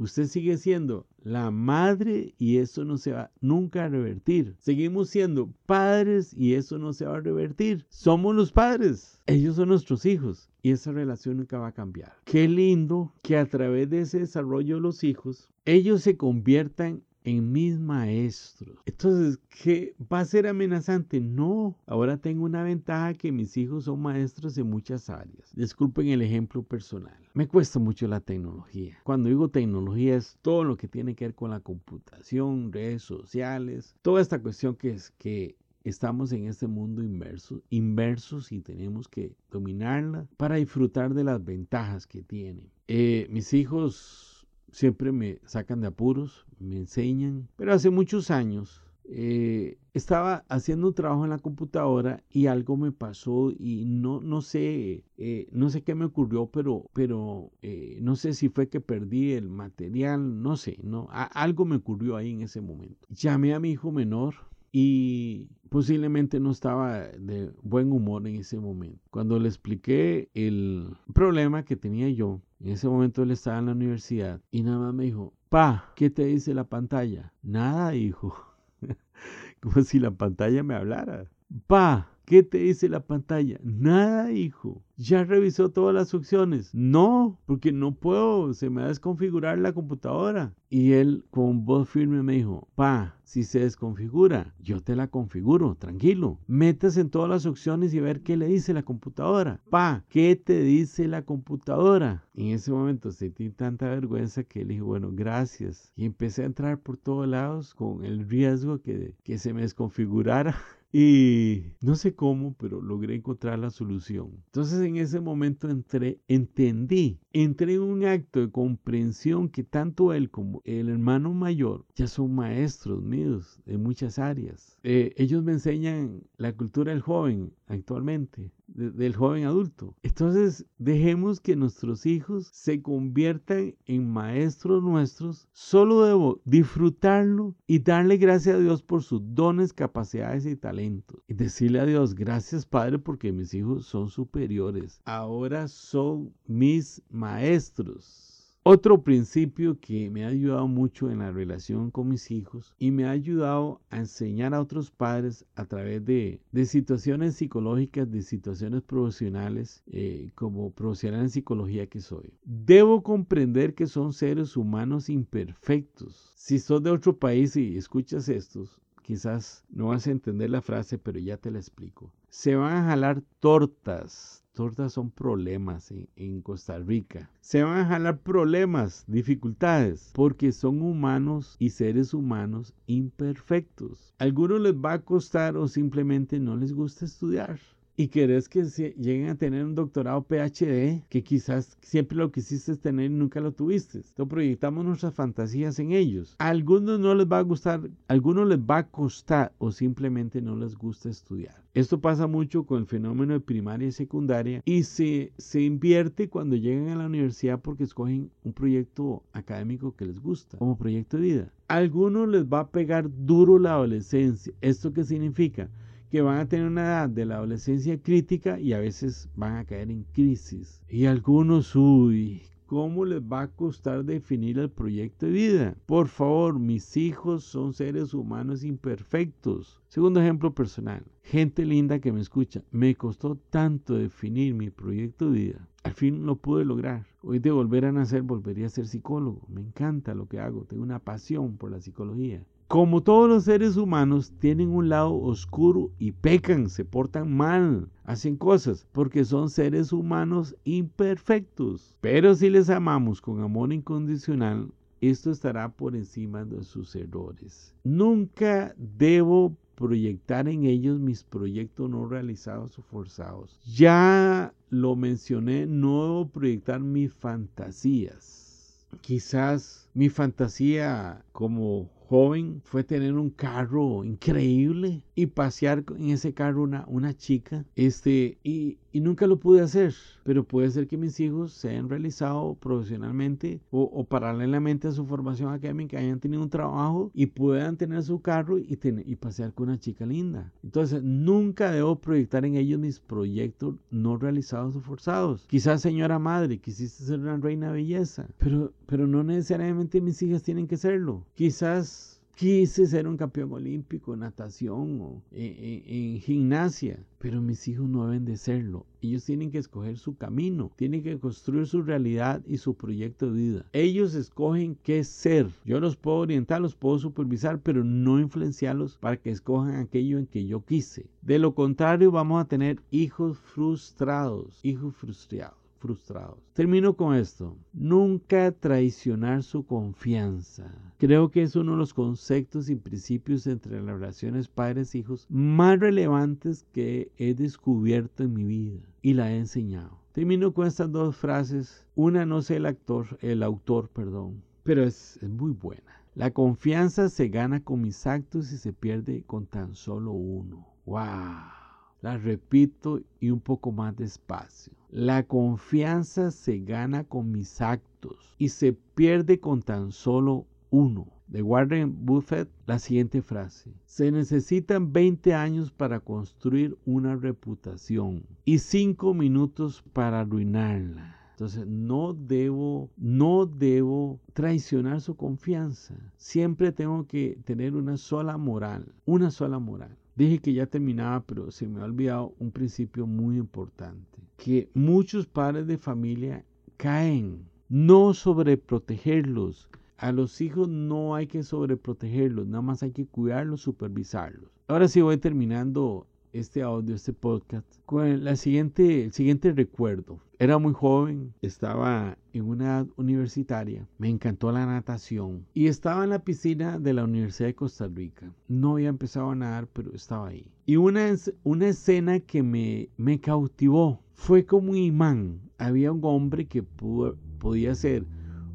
Usted 0.00 0.28
sigue 0.28 0.56
siendo 0.56 1.06
la 1.22 1.50
madre 1.50 2.34
y 2.38 2.56
eso 2.56 2.86
no 2.86 2.96
se 2.96 3.12
va 3.12 3.30
nunca 3.42 3.84
a 3.84 3.88
revertir. 3.90 4.56
Seguimos 4.58 5.10
siendo 5.10 5.52
padres 5.66 6.32
y 6.32 6.54
eso 6.54 6.78
no 6.78 6.94
se 6.94 7.04
va 7.04 7.18
a 7.18 7.20
revertir. 7.20 7.84
Somos 7.90 8.34
los 8.34 8.50
padres. 8.50 9.20
Ellos 9.26 9.56
son 9.56 9.68
nuestros 9.68 10.06
hijos 10.06 10.48
y 10.62 10.70
esa 10.70 10.90
relación 10.90 11.36
nunca 11.36 11.58
va 11.58 11.66
a 11.66 11.74
cambiar. 11.74 12.14
Qué 12.24 12.48
lindo 12.48 13.12
que 13.20 13.36
a 13.36 13.44
través 13.44 13.90
de 13.90 14.00
ese 14.00 14.20
desarrollo 14.20 14.76
de 14.76 14.80
los 14.80 15.04
hijos, 15.04 15.50
ellos 15.66 16.00
se 16.00 16.16
conviertan 16.16 17.02
en 17.24 17.52
mis 17.52 17.78
maestros. 17.78 18.78
Entonces, 18.86 19.38
¿qué 19.62 19.94
va 20.12 20.20
a 20.20 20.24
ser 20.24 20.46
amenazante? 20.46 21.20
No, 21.20 21.76
ahora 21.86 22.16
tengo 22.16 22.44
una 22.44 22.62
ventaja 22.62 23.14
que 23.14 23.32
mis 23.32 23.56
hijos 23.56 23.84
son 23.84 24.00
maestros 24.00 24.56
en 24.58 24.68
muchas 24.68 25.10
áreas. 25.10 25.54
Disculpen 25.54 26.08
el 26.08 26.22
ejemplo 26.22 26.62
personal. 26.62 27.16
Me 27.34 27.46
cuesta 27.46 27.78
mucho 27.78 28.08
la 28.08 28.20
tecnología. 28.20 28.98
Cuando 29.04 29.28
digo 29.28 29.48
tecnología 29.48 30.16
es 30.16 30.36
todo 30.42 30.64
lo 30.64 30.76
que 30.76 30.88
tiene 30.88 31.14
que 31.14 31.26
ver 31.26 31.34
con 31.34 31.50
la 31.50 31.60
computación, 31.60 32.72
redes 32.72 33.02
sociales, 33.02 33.94
toda 34.02 34.20
esta 34.20 34.40
cuestión 34.40 34.74
que 34.74 34.90
es 34.90 35.10
que 35.10 35.56
estamos 35.84 36.32
en 36.32 36.46
este 36.46 36.66
mundo 36.66 37.02
inverso, 37.02 37.62
inversos 37.70 38.52
y 38.52 38.60
tenemos 38.60 39.08
que 39.08 39.34
dominarla 39.50 40.26
para 40.36 40.56
disfrutar 40.56 41.14
de 41.14 41.24
las 41.24 41.42
ventajas 41.42 42.06
que 42.06 42.22
tiene. 42.22 42.70
Eh, 42.88 43.28
mis 43.30 43.54
hijos 43.54 44.39
siempre 44.72 45.12
me 45.12 45.38
sacan 45.44 45.80
de 45.80 45.88
apuros, 45.88 46.46
me 46.58 46.76
enseñan, 46.76 47.48
pero 47.56 47.72
hace 47.72 47.90
muchos 47.90 48.30
años 48.30 48.82
eh, 49.12 49.78
estaba 49.92 50.44
haciendo 50.48 50.86
un 50.86 50.94
trabajo 50.94 51.24
en 51.24 51.30
la 51.30 51.38
computadora 51.38 52.22
y 52.30 52.46
algo 52.46 52.76
me 52.76 52.92
pasó 52.92 53.50
y 53.50 53.84
no, 53.84 54.20
no 54.20 54.40
sé, 54.40 55.02
eh, 55.18 55.48
no 55.50 55.68
sé 55.68 55.82
qué 55.82 55.96
me 55.96 56.04
ocurrió, 56.04 56.46
pero, 56.46 56.88
pero 56.92 57.50
eh, 57.62 57.98
no 58.00 58.14
sé 58.14 58.34
si 58.34 58.48
fue 58.48 58.68
que 58.68 58.80
perdí 58.80 59.32
el 59.32 59.48
material, 59.48 60.42
no 60.42 60.56
sé, 60.56 60.78
no, 60.84 61.08
algo 61.10 61.64
me 61.64 61.76
ocurrió 61.76 62.16
ahí 62.16 62.32
en 62.32 62.42
ese 62.42 62.60
momento. 62.60 63.08
Llamé 63.10 63.52
a 63.52 63.58
mi 63.58 63.70
hijo 63.72 63.90
menor 63.90 64.34
y 64.72 65.48
posiblemente 65.68 66.40
no 66.40 66.50
estaba 66.50 67.00
de 67.00 67.52
buen 67.62 67.92
humor 67.92 68.26
en 68.26 68.36
ese 68.36 68.58
momento. 68.58 68.98
Cuando 69.10 69.38
le 69.38 69.48
expliqué 69.48 70.30
el 70.34 70.96
problema 71.14 71.64
que 71.64 71.76
tenía 71.76 72.08
yo, 72.10 72.40
en 72.60 72.68
ese 72.72 72.88
momento 72.88 73.22
él 73.22 73.30
estaba 73.30 73.58
en 73.58 73.66
la 73.66 73.72
universidad 73.72 74.40
y 74.50 74.62
nada 74.62 74.78
más 74.78 74.94
me 74.94 75.04
dijo, 75.04 75.32
pa, 75.48 75.92
¿qué 75.96 76.10
te 76.10 76.26
dice 76.26 76.54
la 76.54 76.64
pantalla? 76.64 77.32
Nada, 77.42 77.94
hijo. 77.94 78.34
Como 79.60 79.82
si 79.82 79.98
la 79.98 80.10
pantalla 80.10 80.62
me 80.62 80.74
hablara. 80.74 81.30
Pa, 81.66 82.10
¿qué 82.30 82.44
te 82.44 82.58
dice 82.58 82.88
la 82.88 83.00
pantalla? 83.00 83.58
Nada, 83.60 84.30
hijo. 84.30 84.84
¿Ya 84.96 85.24
revisó 85.24 85.70
todas 85.70 85.92
las 85.92 86.14
opciones? 86.14 86.72
No, 86.72 87.40
porque 87.44 87.72
no 87.72 87.96
puedo, 87.96 88.54
se 88.54 88.70
me 88.70 88.82
va 88.82 88.86
a 88.86 88.90
desconfigurar 88.90 89.58
la 89.58 89.72
computadora. 89.72 90.54
Y 90.68 90.92
él 90.92 91.24
con 91.32 91.64
voz 91.64 91.88
firme 91.88 92.22
me 92.22 92.34
dijo, 92.34 92.68
pa, 92.76 93.16
si 93.24 93.42
se 93.42 93.58
desconfigura, 93.58 94.54
yo 94.60 94.80
te 94.80 94.94
la 94.94 95.08
configuro, 95.08 95.74
tranquilo. 95.74 96.38
Metas 96.46 96.96
en 96.98 97.10
todas 97.10 97.28
las 97.28 97.46
opciones 97.46 97.92
y 97.94 97.98
ver 97.98 98.22
qué 98.22 98.36
le 98.36 98.46
dice 98.46 98.74
la 98.74 98.84
computadora. 98.84 99.60
Pa, 99.68 100.04
¿qué 100.08 100.36
te 100.36 100.62
dice 100.62 101.08
la 101.08 101.22
computadora? 101.22 102.24
en 102.34 102.52
ese 102.52 102.70
momento 102.70 103.10
sentí 103.10 103.50
tanta 103.50 103.88
vergüenza 103.88 104.44
que 104.44 104.60
le 104.60 104.74
dije, 104.74 104.82
bueno, 104.82 105.10
gracias. 105.12 105.92
Y 105.96 106.04
empecé 106.04 106.42
a 106.42 106.46
entrar 106.46 106.78
por 106.78 106.96
todos 106.96 107.26
lados 107.26 107.74
con 107.74 108.04
el 108.04 108.28
riesgo 108.28 108.80
que, 108.80 109.16
que 109.24 109.36
se 109.36 109.52
me 109.52 109.62
desconfigurara. 109.62 110.54
Y 110.92 111.74
no 111.80 111.94
sé 111.94 112.14
cómo, 112.14 112.54
pero 112.54 112.80
logré 112.80 113.14
encontrar 113.14 113.58
la 113.60 113.70
solución. 113.70 114.30
Entonces 114.46 114.80
en 114.80 114.96
ese 114.96 115.20
momento 115.20 115.68
entré, 115.68 116.20
entendí, 116.26 117.20
entré 117.32 117.74
en 117.74 117.82
un 117.82 118.04
acto 118.04 118.40
de 118.40 118.50
comprensión 118.50 119.48
que 119.48 119.62
tanto 119.62 120.12
él 120.12 120.30
como 120.30 120.62
el 120.64 120.88
hermano 120.88 121.32
mayor 121.32 121.86
ya 121.94 122.08
son 122.08 122.34
maestros 122.34 123.02
míos 123.02 123.60
en 123.66 123.82
muchas 123.82 124.18
áreas. 124.18 124.78
Eh, 124.82 125.14
ellos 125.16 125.44
me 125.44 125.52
enseñan 125.52 126.24
la 126.36 126.52
cultura 126.54 126.92
del 126.92 127.02
joven 127.02 127.52
actualmente, 127.70 128.52
del 128.66 129.14
joven 129.14 129.44
adulto. 129.44 129.96
Entonces 130.02 130.66
dejemos 130.78 131.40
que 131.40 131.56
nuestros 131.56 132.06
hijos 132.06 132.48
se 132.52 132.82
conviertan 132.82 133.74
en 133.86 134.10
maestros 134.10 134.82
nuestros. 134.82 135.48
Solo 135.52 136.04
debo 136.04 136.40
disfrutarlo 136.44 137.54
y 137.66 137.78
darle 137.78 138.16
gracias 138.16 138.56
a 138.56 138.60
Dios 138.60 138.82
por 138.82 139.02
sus 139.02 139.22
dones, 139.34 139.72
capacidades 139.72 140.46
y 140.46 140.56
talentos. 140.56 141.20
Y 141.28 141.34
decirle 141.34 141.80
a 141.80 141.86
Dios, 141.86 142.14
gracias 142.14 142.66
Padre 142.66 142.98
porque 142.98 143.32
mis 143.32 143.54
hijos 143.54 143.86
son 143.86 144.08
superiores. 144.08 145.00
Ahora 145.04 145.68
son 145.68 146.32
mis 146.46 147.02
maestros. 147.10 148.29
Otro 148.62 149.02
principio 149.02 149.80
que 149.80 150.10
me 150.10 150.24
ha 150.24 150.28
ayudado 150.28 150.68
mucho 150.68 151.10
en 151.10 151.20
la 151.20 151.32
relación 151.32 151.90
con 151.90 152.08
mis 152.08 152.30
hijos 152.30 152.74
y 152.78 152.90
me 152.90 153.06
ha 153.06 153.10
ayudado 153.10 153.80
a 153.88 153.96
enseñar 153.96 154.52
a 154.52 154.60
otros 154.60 154.90
padres 154.90 155.46
a 155.54 155.64
través 155.64 156.04
de, 156.04 156.42
situaciones 156.66 157.36
psicológicas, 157.36 158.10
de 158.10 158.20
situaciones 158.20 158.82
profesionales, 158.82 159.82
eh, 159.86 160.30
como 160.34 160.72
profesional 160.72 161.22
en 161.22 161.30
psicología 161.30 161.86
que 161.86 162.02
soy. 162.02 162.34
Debo 162.44 163.02
comprender 163.02 163.74
que 163.74 163.86
son 163.86 164.12
seres 164.12 164.54
humanos 164.58 165.08
imperfectos. 165.08 166.34
Si 166.36 166.58
sos 166.58 166.82
de 166.82 166.90
otro 166.90 167.16
país 167.16 167.56
y 167.56 167.78
escuchas 167.78 168.28
estos, 168.28 168.78
quizás 169.00 169.64
no 169.70 169.86
vas 169.88 170.06
a 170.06 170.10
entender 170.10 170.50
la 170.50 170.60
frase, 170.60 170.98
pero 170.98 171.18
ya 171.18 171.38
te 171.38 171.50
la 171.50 171.58
explico. 171.58 172.12
Se 172.28 172.56
van 172.56 172.76
a 172.76 172.84
jalar 172.84 173.22
tortas. 173.40 174.39
Tortas 174.52 174.92
son 174.94 175.10
problemas 175.10 175.92
en, 176.16 176.42
Costa 176.42 176.78
Rica. 176.78 177.30
Se 177.40 177.62
van 177.62 177.78
a 177.78 177.86
jalar 177.86 178.18
problemas, 178.18 179.04
dificultades, 179.06 180.10
porque 180.12 180.50
son 180.52 180.82
humanos 180.82 181.56
y 181.58 181.70
seres 181.70 182.12
humanos 182.12 182.74
imperfectos. 182.86 184.12
A 184.18 184.24
algunos 184.24 184.60
les 184.60 184.74
va 184.74 184.94
a 184.94 185.02
costar 185.02 185.56
o 185.56 185.68
simplemente 185.68 186.40
no 186.40 186.56
les 186.56 186.72
gusta 186.72 187.04
estudiar 187.04 187.60
y 188.00 188.08
querés 188.08 188.48
que 188.48 188.64
lleguen 188.96 189.28
a 189.28 189.34
tener 189.34 189.62
un 189.62 189.74
doctorado 189.74 190.22
PhD 190.22 191.02
que 191.10 191.22
quizás 191.22 191.76
siempre 191.82 192.16
lo 192.16 192.32
quisiste 192.32 192.74
tener 192.78 193.10
y 193.10 193.14
nunca 193.14 193.40
lo 193.40 193.52
tuviste. 193.52 193.98
Entonces 193.98 194.26
proyectamos 194.26 194.86
nuestras 194.86 195.12
fantasías 195.12 195.78
en 195.80 195.92
ellos. 195.92 196.34
A 196.38 196.48
algunos 196.48 196.98
no 196.98 197.14
les 197.14 197.26
va 197.26 197.40
a 197.40 197.42
gustar, 197.42 197.80
a 198.08 198.12
algunos 198.14 198.48
les 198.48 198.58
va 198.58 198.78
a 198.78 198.86
costar 198.88 199.52
o 199.58 199.70
simplemente 199.70 200.40
no 200.40 200.56
les 200.56 200.76
gusta 200.76 201.10
estudiar. 201.10 201.54
Esto 201.74 202.00
pasa 202.00 202.26
mucho 202.26 202.64
con 202.64 202.78
el 202.78 202.86
fenómeno 202.86 203.34
de 203.34 203.40
primaria 203.40 203.88
y 203.88 203.92
secundaria 203.92 204.62
y 204.64 204.84
se, 204.84 205.30
invierte 205.52 206.30
cuando 206.30 206.56
llegan 206.56 206.88
a 206.88 206.96
la 206.96 207.06
universidad 207.06 207.60
porque 207.60 207.84
escogen 207.84 208.30
un 208.44 208.54
proyecto 208.54 209.24
académico 209.34 209.94
que 209.94 210.06
les 210.06 210.20
gusta, 210.20 210.56
como 210.56 210.78
proyecto 210.78 211.18
de 211.18 211.22
vida. 211.22 211.52
A 211.68 211.76
algunos 211.76 212.26
les 212.28 212.46
va 212.46 212.60
a 212.60 212.70
pegar 212.70 213.10
duro 213.26 213.58
la 213.58 213.74
adolescencia. 213.74 214.54
¿Esto 214.62 214.94
qué 214.94 215.04
significa? 215.04 215.68
Que 216.10 216.22
van 216.22 216.38
a 216.38 216.48
tener 216.48 216.66
una 216.66 216.82
edad 216.82 217.08
de 217.08 217.24
la 217.24 217.36
adolescencia 217.36 217.96
crítica 218.02 218.58
y 218.58 218.72
a 218.72 218.80
veces 218.80 219.28
van 219.36 219.56
a 219.56 219.64
caer 219.64 219.90
en 219.90 220.02
crisis. 220.12 220.82
Y 220.88 221.06
algunos, 221.06 221.76
uy, 221.76 222.42
¿cómo 222.66 223.04
les 223.04 223.20
va 223.20 223.42
a 223.42 223.48
costar 223.48 224.04
definir 224.04 224.58
el 224.58 224.70
proyecto 224.70 225.26
de 225.26 225.32
vida? 225.32 225.76
Por 225.86 226.08
favor, 226.08 226.58
mis 226.58 226.96
hijos 226.96 227.44
son 227.44 227.72
seres 227.72 228.12
humanos 228.12 228.64
imperfectos. 228.64 229.80
Segundo 229.86 230.20
ejemplo 230.20 230.52
personal, 230.52 231.04
gente 231.22 231.64
linda 231.64 232.00
que 232.00 232.12
me 232.12 232.20
escucha, 232.20 232.62
me 232.72 232.96
costó 232.96 233.36
tanto 233.48 233.94
definir 233.94 234.54
mi 234.54 234.70
proyecto 234.70 235.30
de 235.30 235.38
vida. 235.38 235.68
Al 235.84 235.94
fin 235.94 236.26
lo 236.26 236.36
pude 236.36 236.64
lograr. 236.64 237.06
Hoy 237.22 237.38
de 237.38 237.52
volver 237.52 237.84
a 237.84 237.92
nacer 237.92 238.22
volvería 238.22 238.66
a 238.66 238.70
ser 238.70 238.88
psicólogo. 238.88 239.46
Me 239.48 239.60
encanta 239.60 240.14
lo 240.14 240.26
que 240.26 240.40
hago, 240.40 240.64
tengo 240.64 240.82
una 240.82 240.98
pasión 240.98 241.56
por 241.56 241.70
la 241.70 241.80
psicología. 241.80 242.44
Como 242.70 243.02
todos 243.02 243.28
los 243.28 243.42
seres 243.46 243.76
humanos, 243.76 244.32
tienen 244.38 244.68
un 244.68 244.88
lado 244.90 245.12
oscuro 245.12 245.90
y 245.98 246.12
pecan, 246.12 246.68
se 246.68 246.84
portan 246.84 247.36
mal, 247.36 247.88
hacen 248.04 248.36
cosas, 248.36 248.86
porque 248.92 249.24
son 249.24 249.50
seres 249.50 249.92
humanos 249.92 250.54
imperfectos. 250.62 251.96
Pero 252.00 252.32
si 252.36 252.48
les 252.48 252.70
amamos 252.70 253.20
con 253.20 253.40
amor 253.40 253.72
incondicional, 253.72 254.70
esto 255.00 255.32
estará 255.32 255.68
por 255.68 255.96
encima 255.96 256.44
de 256.44 256.62
sus 256.62 256.94
errores. 256.94 257.74
Nunca 257.82 258.72
debo 258.76 259.56
proyectar 259.74 260.46
en 260.46 260.64
ellos 260.64 261.00
mis 261.00 261.24
proyectos 261.24 261.90
no 261.90 262.06
realizados 262.06 262.78
o 262.78 262.82
forzados. 262.82 263.58
Ya 263.66 264.54
lo 264.68 264.94
mencioné, 264.94 265.66
no 265.66 266.04
debo 266.04 266.28
proyectar 266.28 266.78
mis 266.78 267.12
fantasías. 267.14 268.86
Quizás 269.00 269.88
mi 269.94 270.08
fantasía 270.08 271.24
como 271.32 271.90
joven 272.10 272.60
fue 272.64 272.82
tener 272.82 273.14
un 273.14 273.30
carro 273.30 274.04
increíble 274.04 275.04
y 275.14 275.26
pasear 275.26 275.84
en 275.96 276.10
ese 276.10 276.34
carro 276.34 276.64
una, 276.64 276.84
una 276.88 277.14
chica. 277.14 277.64
Este, 277.76 278.38
y, 278.42 278.78
y 278.90 279.00
nunca 279.00 279.28
lo 279.28 279.38
pude 279.38 279.60
hacer, 279.60 279.94
pero 280.24 280.42
puede 280.42 280.70
ser 280.72 280.88
que 280.88 280.96
mis 280.96 281.20
hijos 281.20 281.52
se 281.52 281.68
hayan 281.68 281.88
realizado 281.88 282.56
profesionalmente 282.56 283.60
o, 283.70 283.82
o 283.82 284.04
paralelamente 284.04 284.88
a 284.88 284.92
su 284.92 285.06
formación 285.06 285.52
académica, 285.52 285.98
hayan 285.98 286.18
tenido 286.18 286.42
un 286.42 286.50
trabajo 286.50 287.12
y 287.14 287.26
puedan 287.26 287.76
tener 287.76 288.02
su 288.02 288.20
carro 288.20 288.58
y, 288.58 288.76
tener, 288.76 289.08
y 289.08 289.14
pasear 289.14 289.54
con 289.54 289.68
una 289.68 289.78
chica 289.78 290.04
linda. 290.04 290.52
Entonces, 290.64 291.04
nunca 291.04 291.70
debo 291.70 292.00
proyectar 292.00 292.44
en 292.44 292.56
ellos 292.56 292.80
mis 292.80 292.98
proyectos 292.98 293.76
no 293.92 294.16
realizados 294.16 294.74
o 294.74 294.80
forzados. 294.80 295.46
Quizás, 295.46 295.80
señora 295.80 296.18
madre, 296.18 296.58
quisiste 296.58 297.04
ser 297.04 297.20
una 297.20 297.36
reina 297.36 297.70
belleza, 297.70 298.26
pero, 298.38 298.72
pero 298.86 299.06
no 299.06 299.22
necesariamente 299.22 299.79
mis 300.00 300.22
hijas 300.22 300.42
tienen 300.42 300.66
que 300.66 300.76
serlo. 300.76 301.26
Quizás 301.34 302.20
quise 302.40 302.86
ser 302.86 303.06
un 303.06 303.18
campeón 303.18 303.52
olímpico 303.52 304.14
en 304.14 304.20
natación 304.20 304.98
o 305.02 305.22
en, 305.30 306.18
gimnasia, 306.20 307.04
pero 307.18 307.42
mis 307.42 307.68
hijos 307.68 307.86
no 307.86 308.06
deben 308.06 308.24
de 308.24 308.38
serlo. 308.38 308.86
Ellos 309.02 309.26
tienen 309.26 309.50
que 309.50 309.58
escoger 309.58 309.98
su 309.98 310.16
camino, 310.16 310.72
tienen 310.74 311.02
que 311.02 311.18
construir 311.18 311.66
su 311.66 311.82
realidad 311.82 312.40
y 312.46 312.56
su 312.56 312.72
proyecto 312.72 313.26
de 313.26 313.32
vida. 313.32 313.66
Ellos 313.74 314.14
escogen 314.14 314.78
qué 314.82 315.04
ser. 315.04 315.50
Yo 315.66 315.80
los 315.80 315.96
puedo 315.96 316.16
orientar, 316.16 316.62
los 316.62 316.74
puedo 316.74 316.98
supervisar, 316.98 317.60
pero 317.60 317.84
no 317.84 318.18
influenciarlos 318.18 318.96
para 318.96 319.18
que 319.18 319.28
escojan 319.28 319.74
aquello 319.74 320.18
en 320.18 320.26
que 320.26 320.46
yo 320.46 320.64
quise. 320.64 321.10
De 321.20 321.38
lo 321.38 321.54
contrario, 321.54 322.10
vamos 322.10 322.40
a 322.40 322.48
tener 322.48 322.80
hijos 322.90 323.36
frustrados, 323.38 324.60
hijos 324.62 324.96
frustrados 324.96 325.59
frustrados. 325.80 326.38
Termino 326.52 326.94
con 326.94 327.16
esto. 327.16 327.56
Nunca 327.72 328.52
traicionar 328.52 329.42
su 329.42 329.64
confianza. 329.64 330.72
Creo 330.98 331.30
que 331.30 331.42
es 331.42 331.56
uno 331.56 331.72
de 331.72 331.78
los 331.78 331.94
conceptos 331.94 332.68
y 332.68 332.76
principios 332.76 333.46
entre 333.46 333.82
las 333.82 333.98
relaciones 333.98 334.46
padres-hijos 334.48 335.26
más 335.28 335.80
relevantes 335.80 336.66
que 336.72 337.10
he 337.16 337.34
descubierto 337.34 338.22
en 338.22 338.34
mi 338.34 338.44
vida 338.44 338.80
y 339.02 339.14
la 339.14 339.32
he 339.32 339.38
enseñado. 339.38 339.98
Termino 340.12 340.52
con 340.52 340.66
estas 340.66 340.92
dos 340.92 341.16
frases. 341.16 341.86
Una 341.94 342.26
no 342.26 342.42
sé 342.42 342.56
el 342.56 342.66
actor, 342.66 343.18
el 343.20 343.42
autor, 343.42 343.88
perdón, 343.88 344.42
pero 344.62 344.84
es, 344.84 345.18
es 345.22 345.30
muy 345.30 345.52
buena. 345.52 346.02
La 346.14 346.32
confianza 346.32 347.08
se 347.08 347.28
gana 347.28 347.60
con 347.60 347.80
mis 347.80 348.06
actos 348.06 348.52
y 348.52 348.58
se 348.58 348.72
pierde 348.72 349.22
con 349.26 349.46
tan 349.46 349.74
solo 349.74 350.12
uno. 350.12 350.66
¡Wow! 350.84 351.59
La 352.02 352.16
repito 352.16 353.00
y 353.20 353.30
un 353.30 353.40
poco 353.40 353.72
más 353.72 353.94
despacio. 353.96 354.72
La 354.90 355.22
confianza 355.24 356.30
se 356.30 356.58
gana 356.60 357.04
con 357.04 357.30
mis 357.30 357.60
actos 357.60 358.34
y 358.38 358.48
se 358.48 358.72
pierde 358.72 359.38
con 359.38 359.62
tan 359.62 359.92
solo 359.92 360.46
uno. 360.70 361.06
De 361.28 361.42
Warren 361.42 362.06
Buffett, 362.06 362.48
la 362.66 362.80
siguiente 362.80 363.22
frase. 363.22 363.72
Se 363.84 364.10
necesitan 364.10 364.92
20 364.92 365.32
años 365.32 365.70
para 365.70 366.00
construir 366.00 366.76
una 366.84 367.14
reputación 367.14 368.24
y 368.44 368.58
5 368.58 369.14
minutos 369.14 369.84
para 369.92 370.20
arruinarla. 370.20 371.16
Entonces, 371.32 371.66
no 371.66 372.12
debo, 372.12 372.90
no 372.96 373.46
debo 373.46 374.20
traicionar 374.32 375.00
su 375.00 375.16
confianza. 375.16 375.94
Siempre 376.16 376.72
tengo 376.72 377.06
que 377.06 377.38
tener 377.44 377.76
una 377.76 377.96
sola 377.96 378.36
moral, 378.36 378.92
una 379.06 379.30
sola 379.30 379.58
moral. 379.58 379.96
Dije 380.20 380.38
que 380.38 380.52
ya 380.52 380.66
terminaba, 380.66 381.24
pero 381.24 381.50
se 381.50 381.66
me 381.66 381.80
ha 381.80 381.84
olvidado 381.84 382.34
un 382.38 382.50
principio 382.50 383.06
muy 383.06 383.38
importante, 383.38 384.20
que 384.36 384.68
muchos 384.74 385.24
padres 385.24 385.66
de 385.66 385.78
familia 385.78 386.44
caen, 386.76 387.46
no 387.70 388.12
sobreprotegerlos. 388.12 389.70
A 389.96 390.12
los 390.12 390.42
hijos 390.42 390.68
no 390.68 391.14
hay 391.14 391.26
que 391.26 391.42
sobreprotegerlos, 391.42 392.46
nada 392.46 392.60
más 392.60 392.82
hay 392.82 392.90
que 392.90 393.06
cuidarlos, 393.06 393.62
supervisarlos. 393.62 394.50
Ahora 394.68 394.88
sí 394.88 395.00
voy 395.00 395.16
terminando 395.16 396.06
este 396.32 396.62
audio, 396.62 396.94
este 396.94 397.12
podcast, 397.12 397.66
con 397.86 398.24
la 398.24 398.36
siguiente, 398.36 399.04
el 399.04 399.12
siguiente 399.12 399.52
recuerdo. 399.52 400.20
Era 400.38 400.58
muy 400.58 400.72
joven, 400.72 401.34
estaba 401.42 402.16
en 402.32 402.44
una 402.44 402.64
edad 402.64 402.86
universitaria, 402.96 403.86
me 403.98 404.08
encantó 404.08 404.50
la 404.52 404.64
natación 404.64 405.44
y 405.52 405.66
estaba 405.66 406.04
en 406.04 406.10
la 406.10 406.24
piscina 406.24 406.78
de 406.78 406.94
la 406.94 407.04
Universidad 407.04 407.48
de 407.48 407.54
Costa 407.54 407.88
Rica. 407.88 408.32
No 408.48 408.72
había 408.72 408.88
empezado 408.88 409.30
a 409.30 409.34
nadar, 409.34 409.66
pero 409.72 409.92
estaba 409.92 410.28
ahí. 410.28 410.46
Y 410.66 410.76
una, 410.76 411.14
una 411.42 411.68
escena 411.68 412.20
que 412.20 412.42
me, 412.42 412.88
me 412.96 413.20
cautivó 413.20 414.00
fue 414.12 414.46
como 414.46 414.70
un 414.70 414.76
imán. 414.76 415.40
Había 415.58 415.92
un 415.92 416.00
hombre 416.04 416.46
que 416.46 416.62
podía 416.62 417.74
ser 417.74 418.06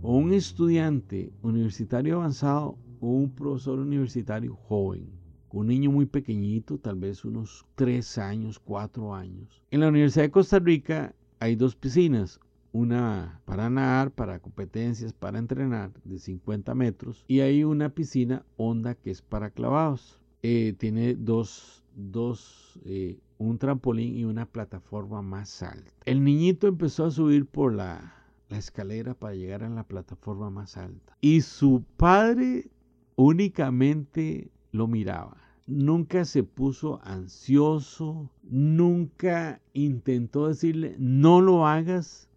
o 0.01 0.17
un 0.17 0.33
estudiante 0.33 1.33
universitario 1.41 2.15
avanzado 2.15 2.77
o 2.99 3.07
un 3.07 3.29
profesor 3.29 3.79
universitario 3.79 4.55
joven 4.55 5.14
un 5.56 5.68
niño 5.68 5.89
muy 5.89 6.06
pequeñito, 6.06 6.78
tal 6.78 6.98
vez 6.98 7.24
unos 7.24 7.65
3 7.76 8.18
años, 8.18 8.60
4 8.60 9.15
años. 9.15 9.63
En 9.72 9.80
la 9.80 9.88
Universidad 9.88 10.26
de 10.26 10.32
Costa 10.32 10.60
Rica 10.60 11.15
hay 11.39 11.56
dos 11.56 11.78
piscinas, 11.78 12.41
una 12.74 13.39
para 13.46 13.70
nadar, 13.70 14.12
para 14.12 14.39
competencias, 14.39 15.13
para 15.13 15.39
entrenar 15.39 15.94
de 16.04 16.20
50 16.20 16.76
metros 16.76 17.24
y 17.30 17.39
hay 17.39 17.63
una 17.63 17.88
piscina 17.88 18.44
honda 18.58 18.96
que 18.96 19.12
es 19.12 19.22
para 19.22 19.50
clavados. 19.50 20.20
Eh, 20.44 20.76
tiene 20.78 21.15
dos, 21.15 21.86
dos 21.96 22.78
eh, 22.84 23.18
un 23.38 23.58
trampolín 23.58 24.13
y 24.13 24.26
una 24.26 24.46
plataforma 24.46 25.22
más 25.22 25.63
alta. 25.63 25.94
El 26.04 26.22
niñito 26.26 26.68
empezó 26.68 27.06
a 27.06 27.12
subir 27.12 27.46
por 27.46 27.74
la, 27.74 28.13
la 28.50 28.58
escalera 28.58 29.13
para 29.13 29.36
llegar 29.36 29.63
a 29.63 29.70
la 29.70 29.86
plataforma 29.86 30.50
más 30.50 30.76
alta 30.76 31.15
y 31.22 31.39
su 31.41 31.82
padre 31.96 32.70
únicamente 33.15 34.52
lo 34.74 34.88
miraba 34.88 35.44
nunca 35.67 36.25
se 36.25 36.43
puso 36.43 36.99
ansioso, 37.04 38.30
nunca 38.43 39.62
intentó 39.73 40.47
decirle 40.47 40.95
no 40.99 41.41
lo 41.41 41.67
hagas, 41.67 42.30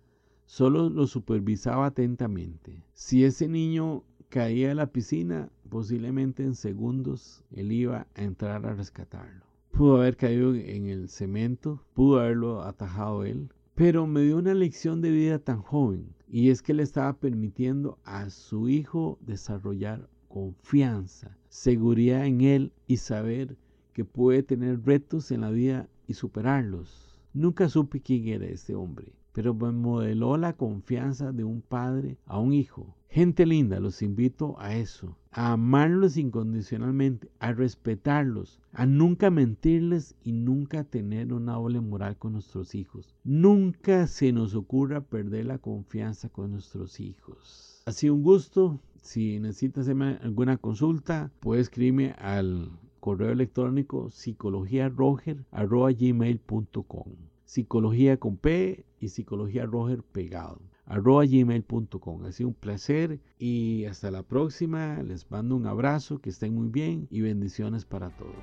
solo 0.46 0.88
lo 0.88 1.06
supervisaba 1.06 1.86
atentamente. 1.86 2.82
Si 2.94 3.24
ese 3.24 3.48
niño 3.48 4.02
caía 4.28 4.72
a 4.72 4.74
la 4.74 4.92
piscina, 4.92 5.50
posiblemente 5.68 6.42
en 6.42 6.54
segundos 6.54 7.44
él 7.50 7.72
iba 7.72 8.06
a 8.14 8.22
entrar 8.22 8.66
a 8.66 8.74
rescatarlo. 8.74 9.44
pudo 9.70 9.98
haber 9.98 10.16
caído 10.16 10.54
en 10.54 10.86
el 10.86 11.08
cemento, 11.08 11.82
pudo 11.94 12.20
haberlo 12.20 12.62
atajado 12.62 13.24
él, 13.24 13.48
pero 13.74 14.06
me 14.06 14.22
dio 14.22 14.38
una 14.38 14.54
lección 14.54 15.00
de 15.00 15.10
vida 15.12 15.38
tan 15.38 15.62
joven 15.62 16.14
y 16.26 16.50
es 16.50 16.62
que 16.62 16.74
le 16.74 16.82
estaba 16.82 17.12
permitiendo 17.12 17.98
a 18.04 18.28
su 18.30 18.68
hijo 18.68 19.18
desarrollar 19.20 20.08
confianza, 20.28 21.37
seguridad 21.48 22.26
en 22.26 22.40
él 22.42 22.72
y 22.86 22.98
saber 22.98 23.56
que 23.92 24.04
puede 24.04 24.42
tener 24.42 24.84
retos 24.84 25.30
en 25.30 25.40
la 25.42 25.50
vida 25.50 25.88
y 26.06 26.14
superarlos. 26.14 27.18
Nunca 27.34 27.68
supe 27.68 28.00
quién 28.00 28.28
era 28.28 28.46
este 28.46 28.74
hombre, 28.74 29.12
pero 29.32 29.54
me 29.54 29.70
modeló 29.72 30.36
la 30.36 30.54
confianza 30.54 31.32
de 31.32 31.44
un 31.44 31.60
padre 31.60 32.16
a 32.26 32.38
un 32.38 32.52
hijo. 32.52 32.94
Gente 33.10 33.46
linda, 33.46 33.80
los 33.80 34.02
invito 34.02 34.56
a 34.58 34.76
eso, 34.76 35.16
a 35.30 35.52
amarlos 35.52 36.16
incondicionalmente, 36.16 37.30
a 37.38 37.52
respetarlos, 37.52 38.60
a 38.72 38.84
nunca 38.84 39.30
mentirles 39.30 40.14
y 40.22 40.32
nunca 40.32 40.84
tener 40.84 41.32
una 41.32 41.54
doble 41.54 41.80
moral 41.80 42.18
con 42.18 42.34
nuestros 42.34 42.74
hijos. 42.74 43.16
Nunca 43.24 44.06
se 44.06 44.32
nos 44.32 44.54
ocurra 44.54 45.00
perder 45.00 45.46
la 45.46 45.58
confianza 45.58 46.28
con 46.28 46.50
nuestros 46.52 47.00
hijos. 47.00 47.77
Ha 47.88 47.92
sido 47.92 48.12
un 48.12 48.22
gusto. 48.22 48.78
Si 49.00 49.40
necesitas 49.40 49.88
alguna 49.88 50.58
consulta, 50.58 51.30
puedes 51.40 51.68
escribirme 51.68 52.14
al 52.18 52.70
correo 53.00 53.30
electrónico 53.30 54.10
psicologiaroger.gmail.com 54.10 57.04
Psicología 57.46 58.18
con 58.18 58.36
P 58.36 58.84
y 59.00 59.08
Psicología 59.08 59.64
Roger 59.64 60.02
pegado 60.02 60.60
arroba 60.84 61.24
gmail.com. 61.24 62.26
Ha 62.26 62.32
sido 62.32 62.50
un 62.50 62.54
placer 62.54 63.20
y 63.38 63.86
hasta 63.86 64.10
la 64.10 64.22
próxima. 64.22 65.02
Les 65.02 65.30
mando 65.30 65.56
un 65.56 65.66
abrazo, 65.66 66.18
que 66.18 66.28
estén 66.28 66.54
muy 66.54 66.68
bien 66.68 67.08
y 67.10 67.22
bendiciones 67.22 67.86
para 67.86 68.10
todos. 68.10 68.34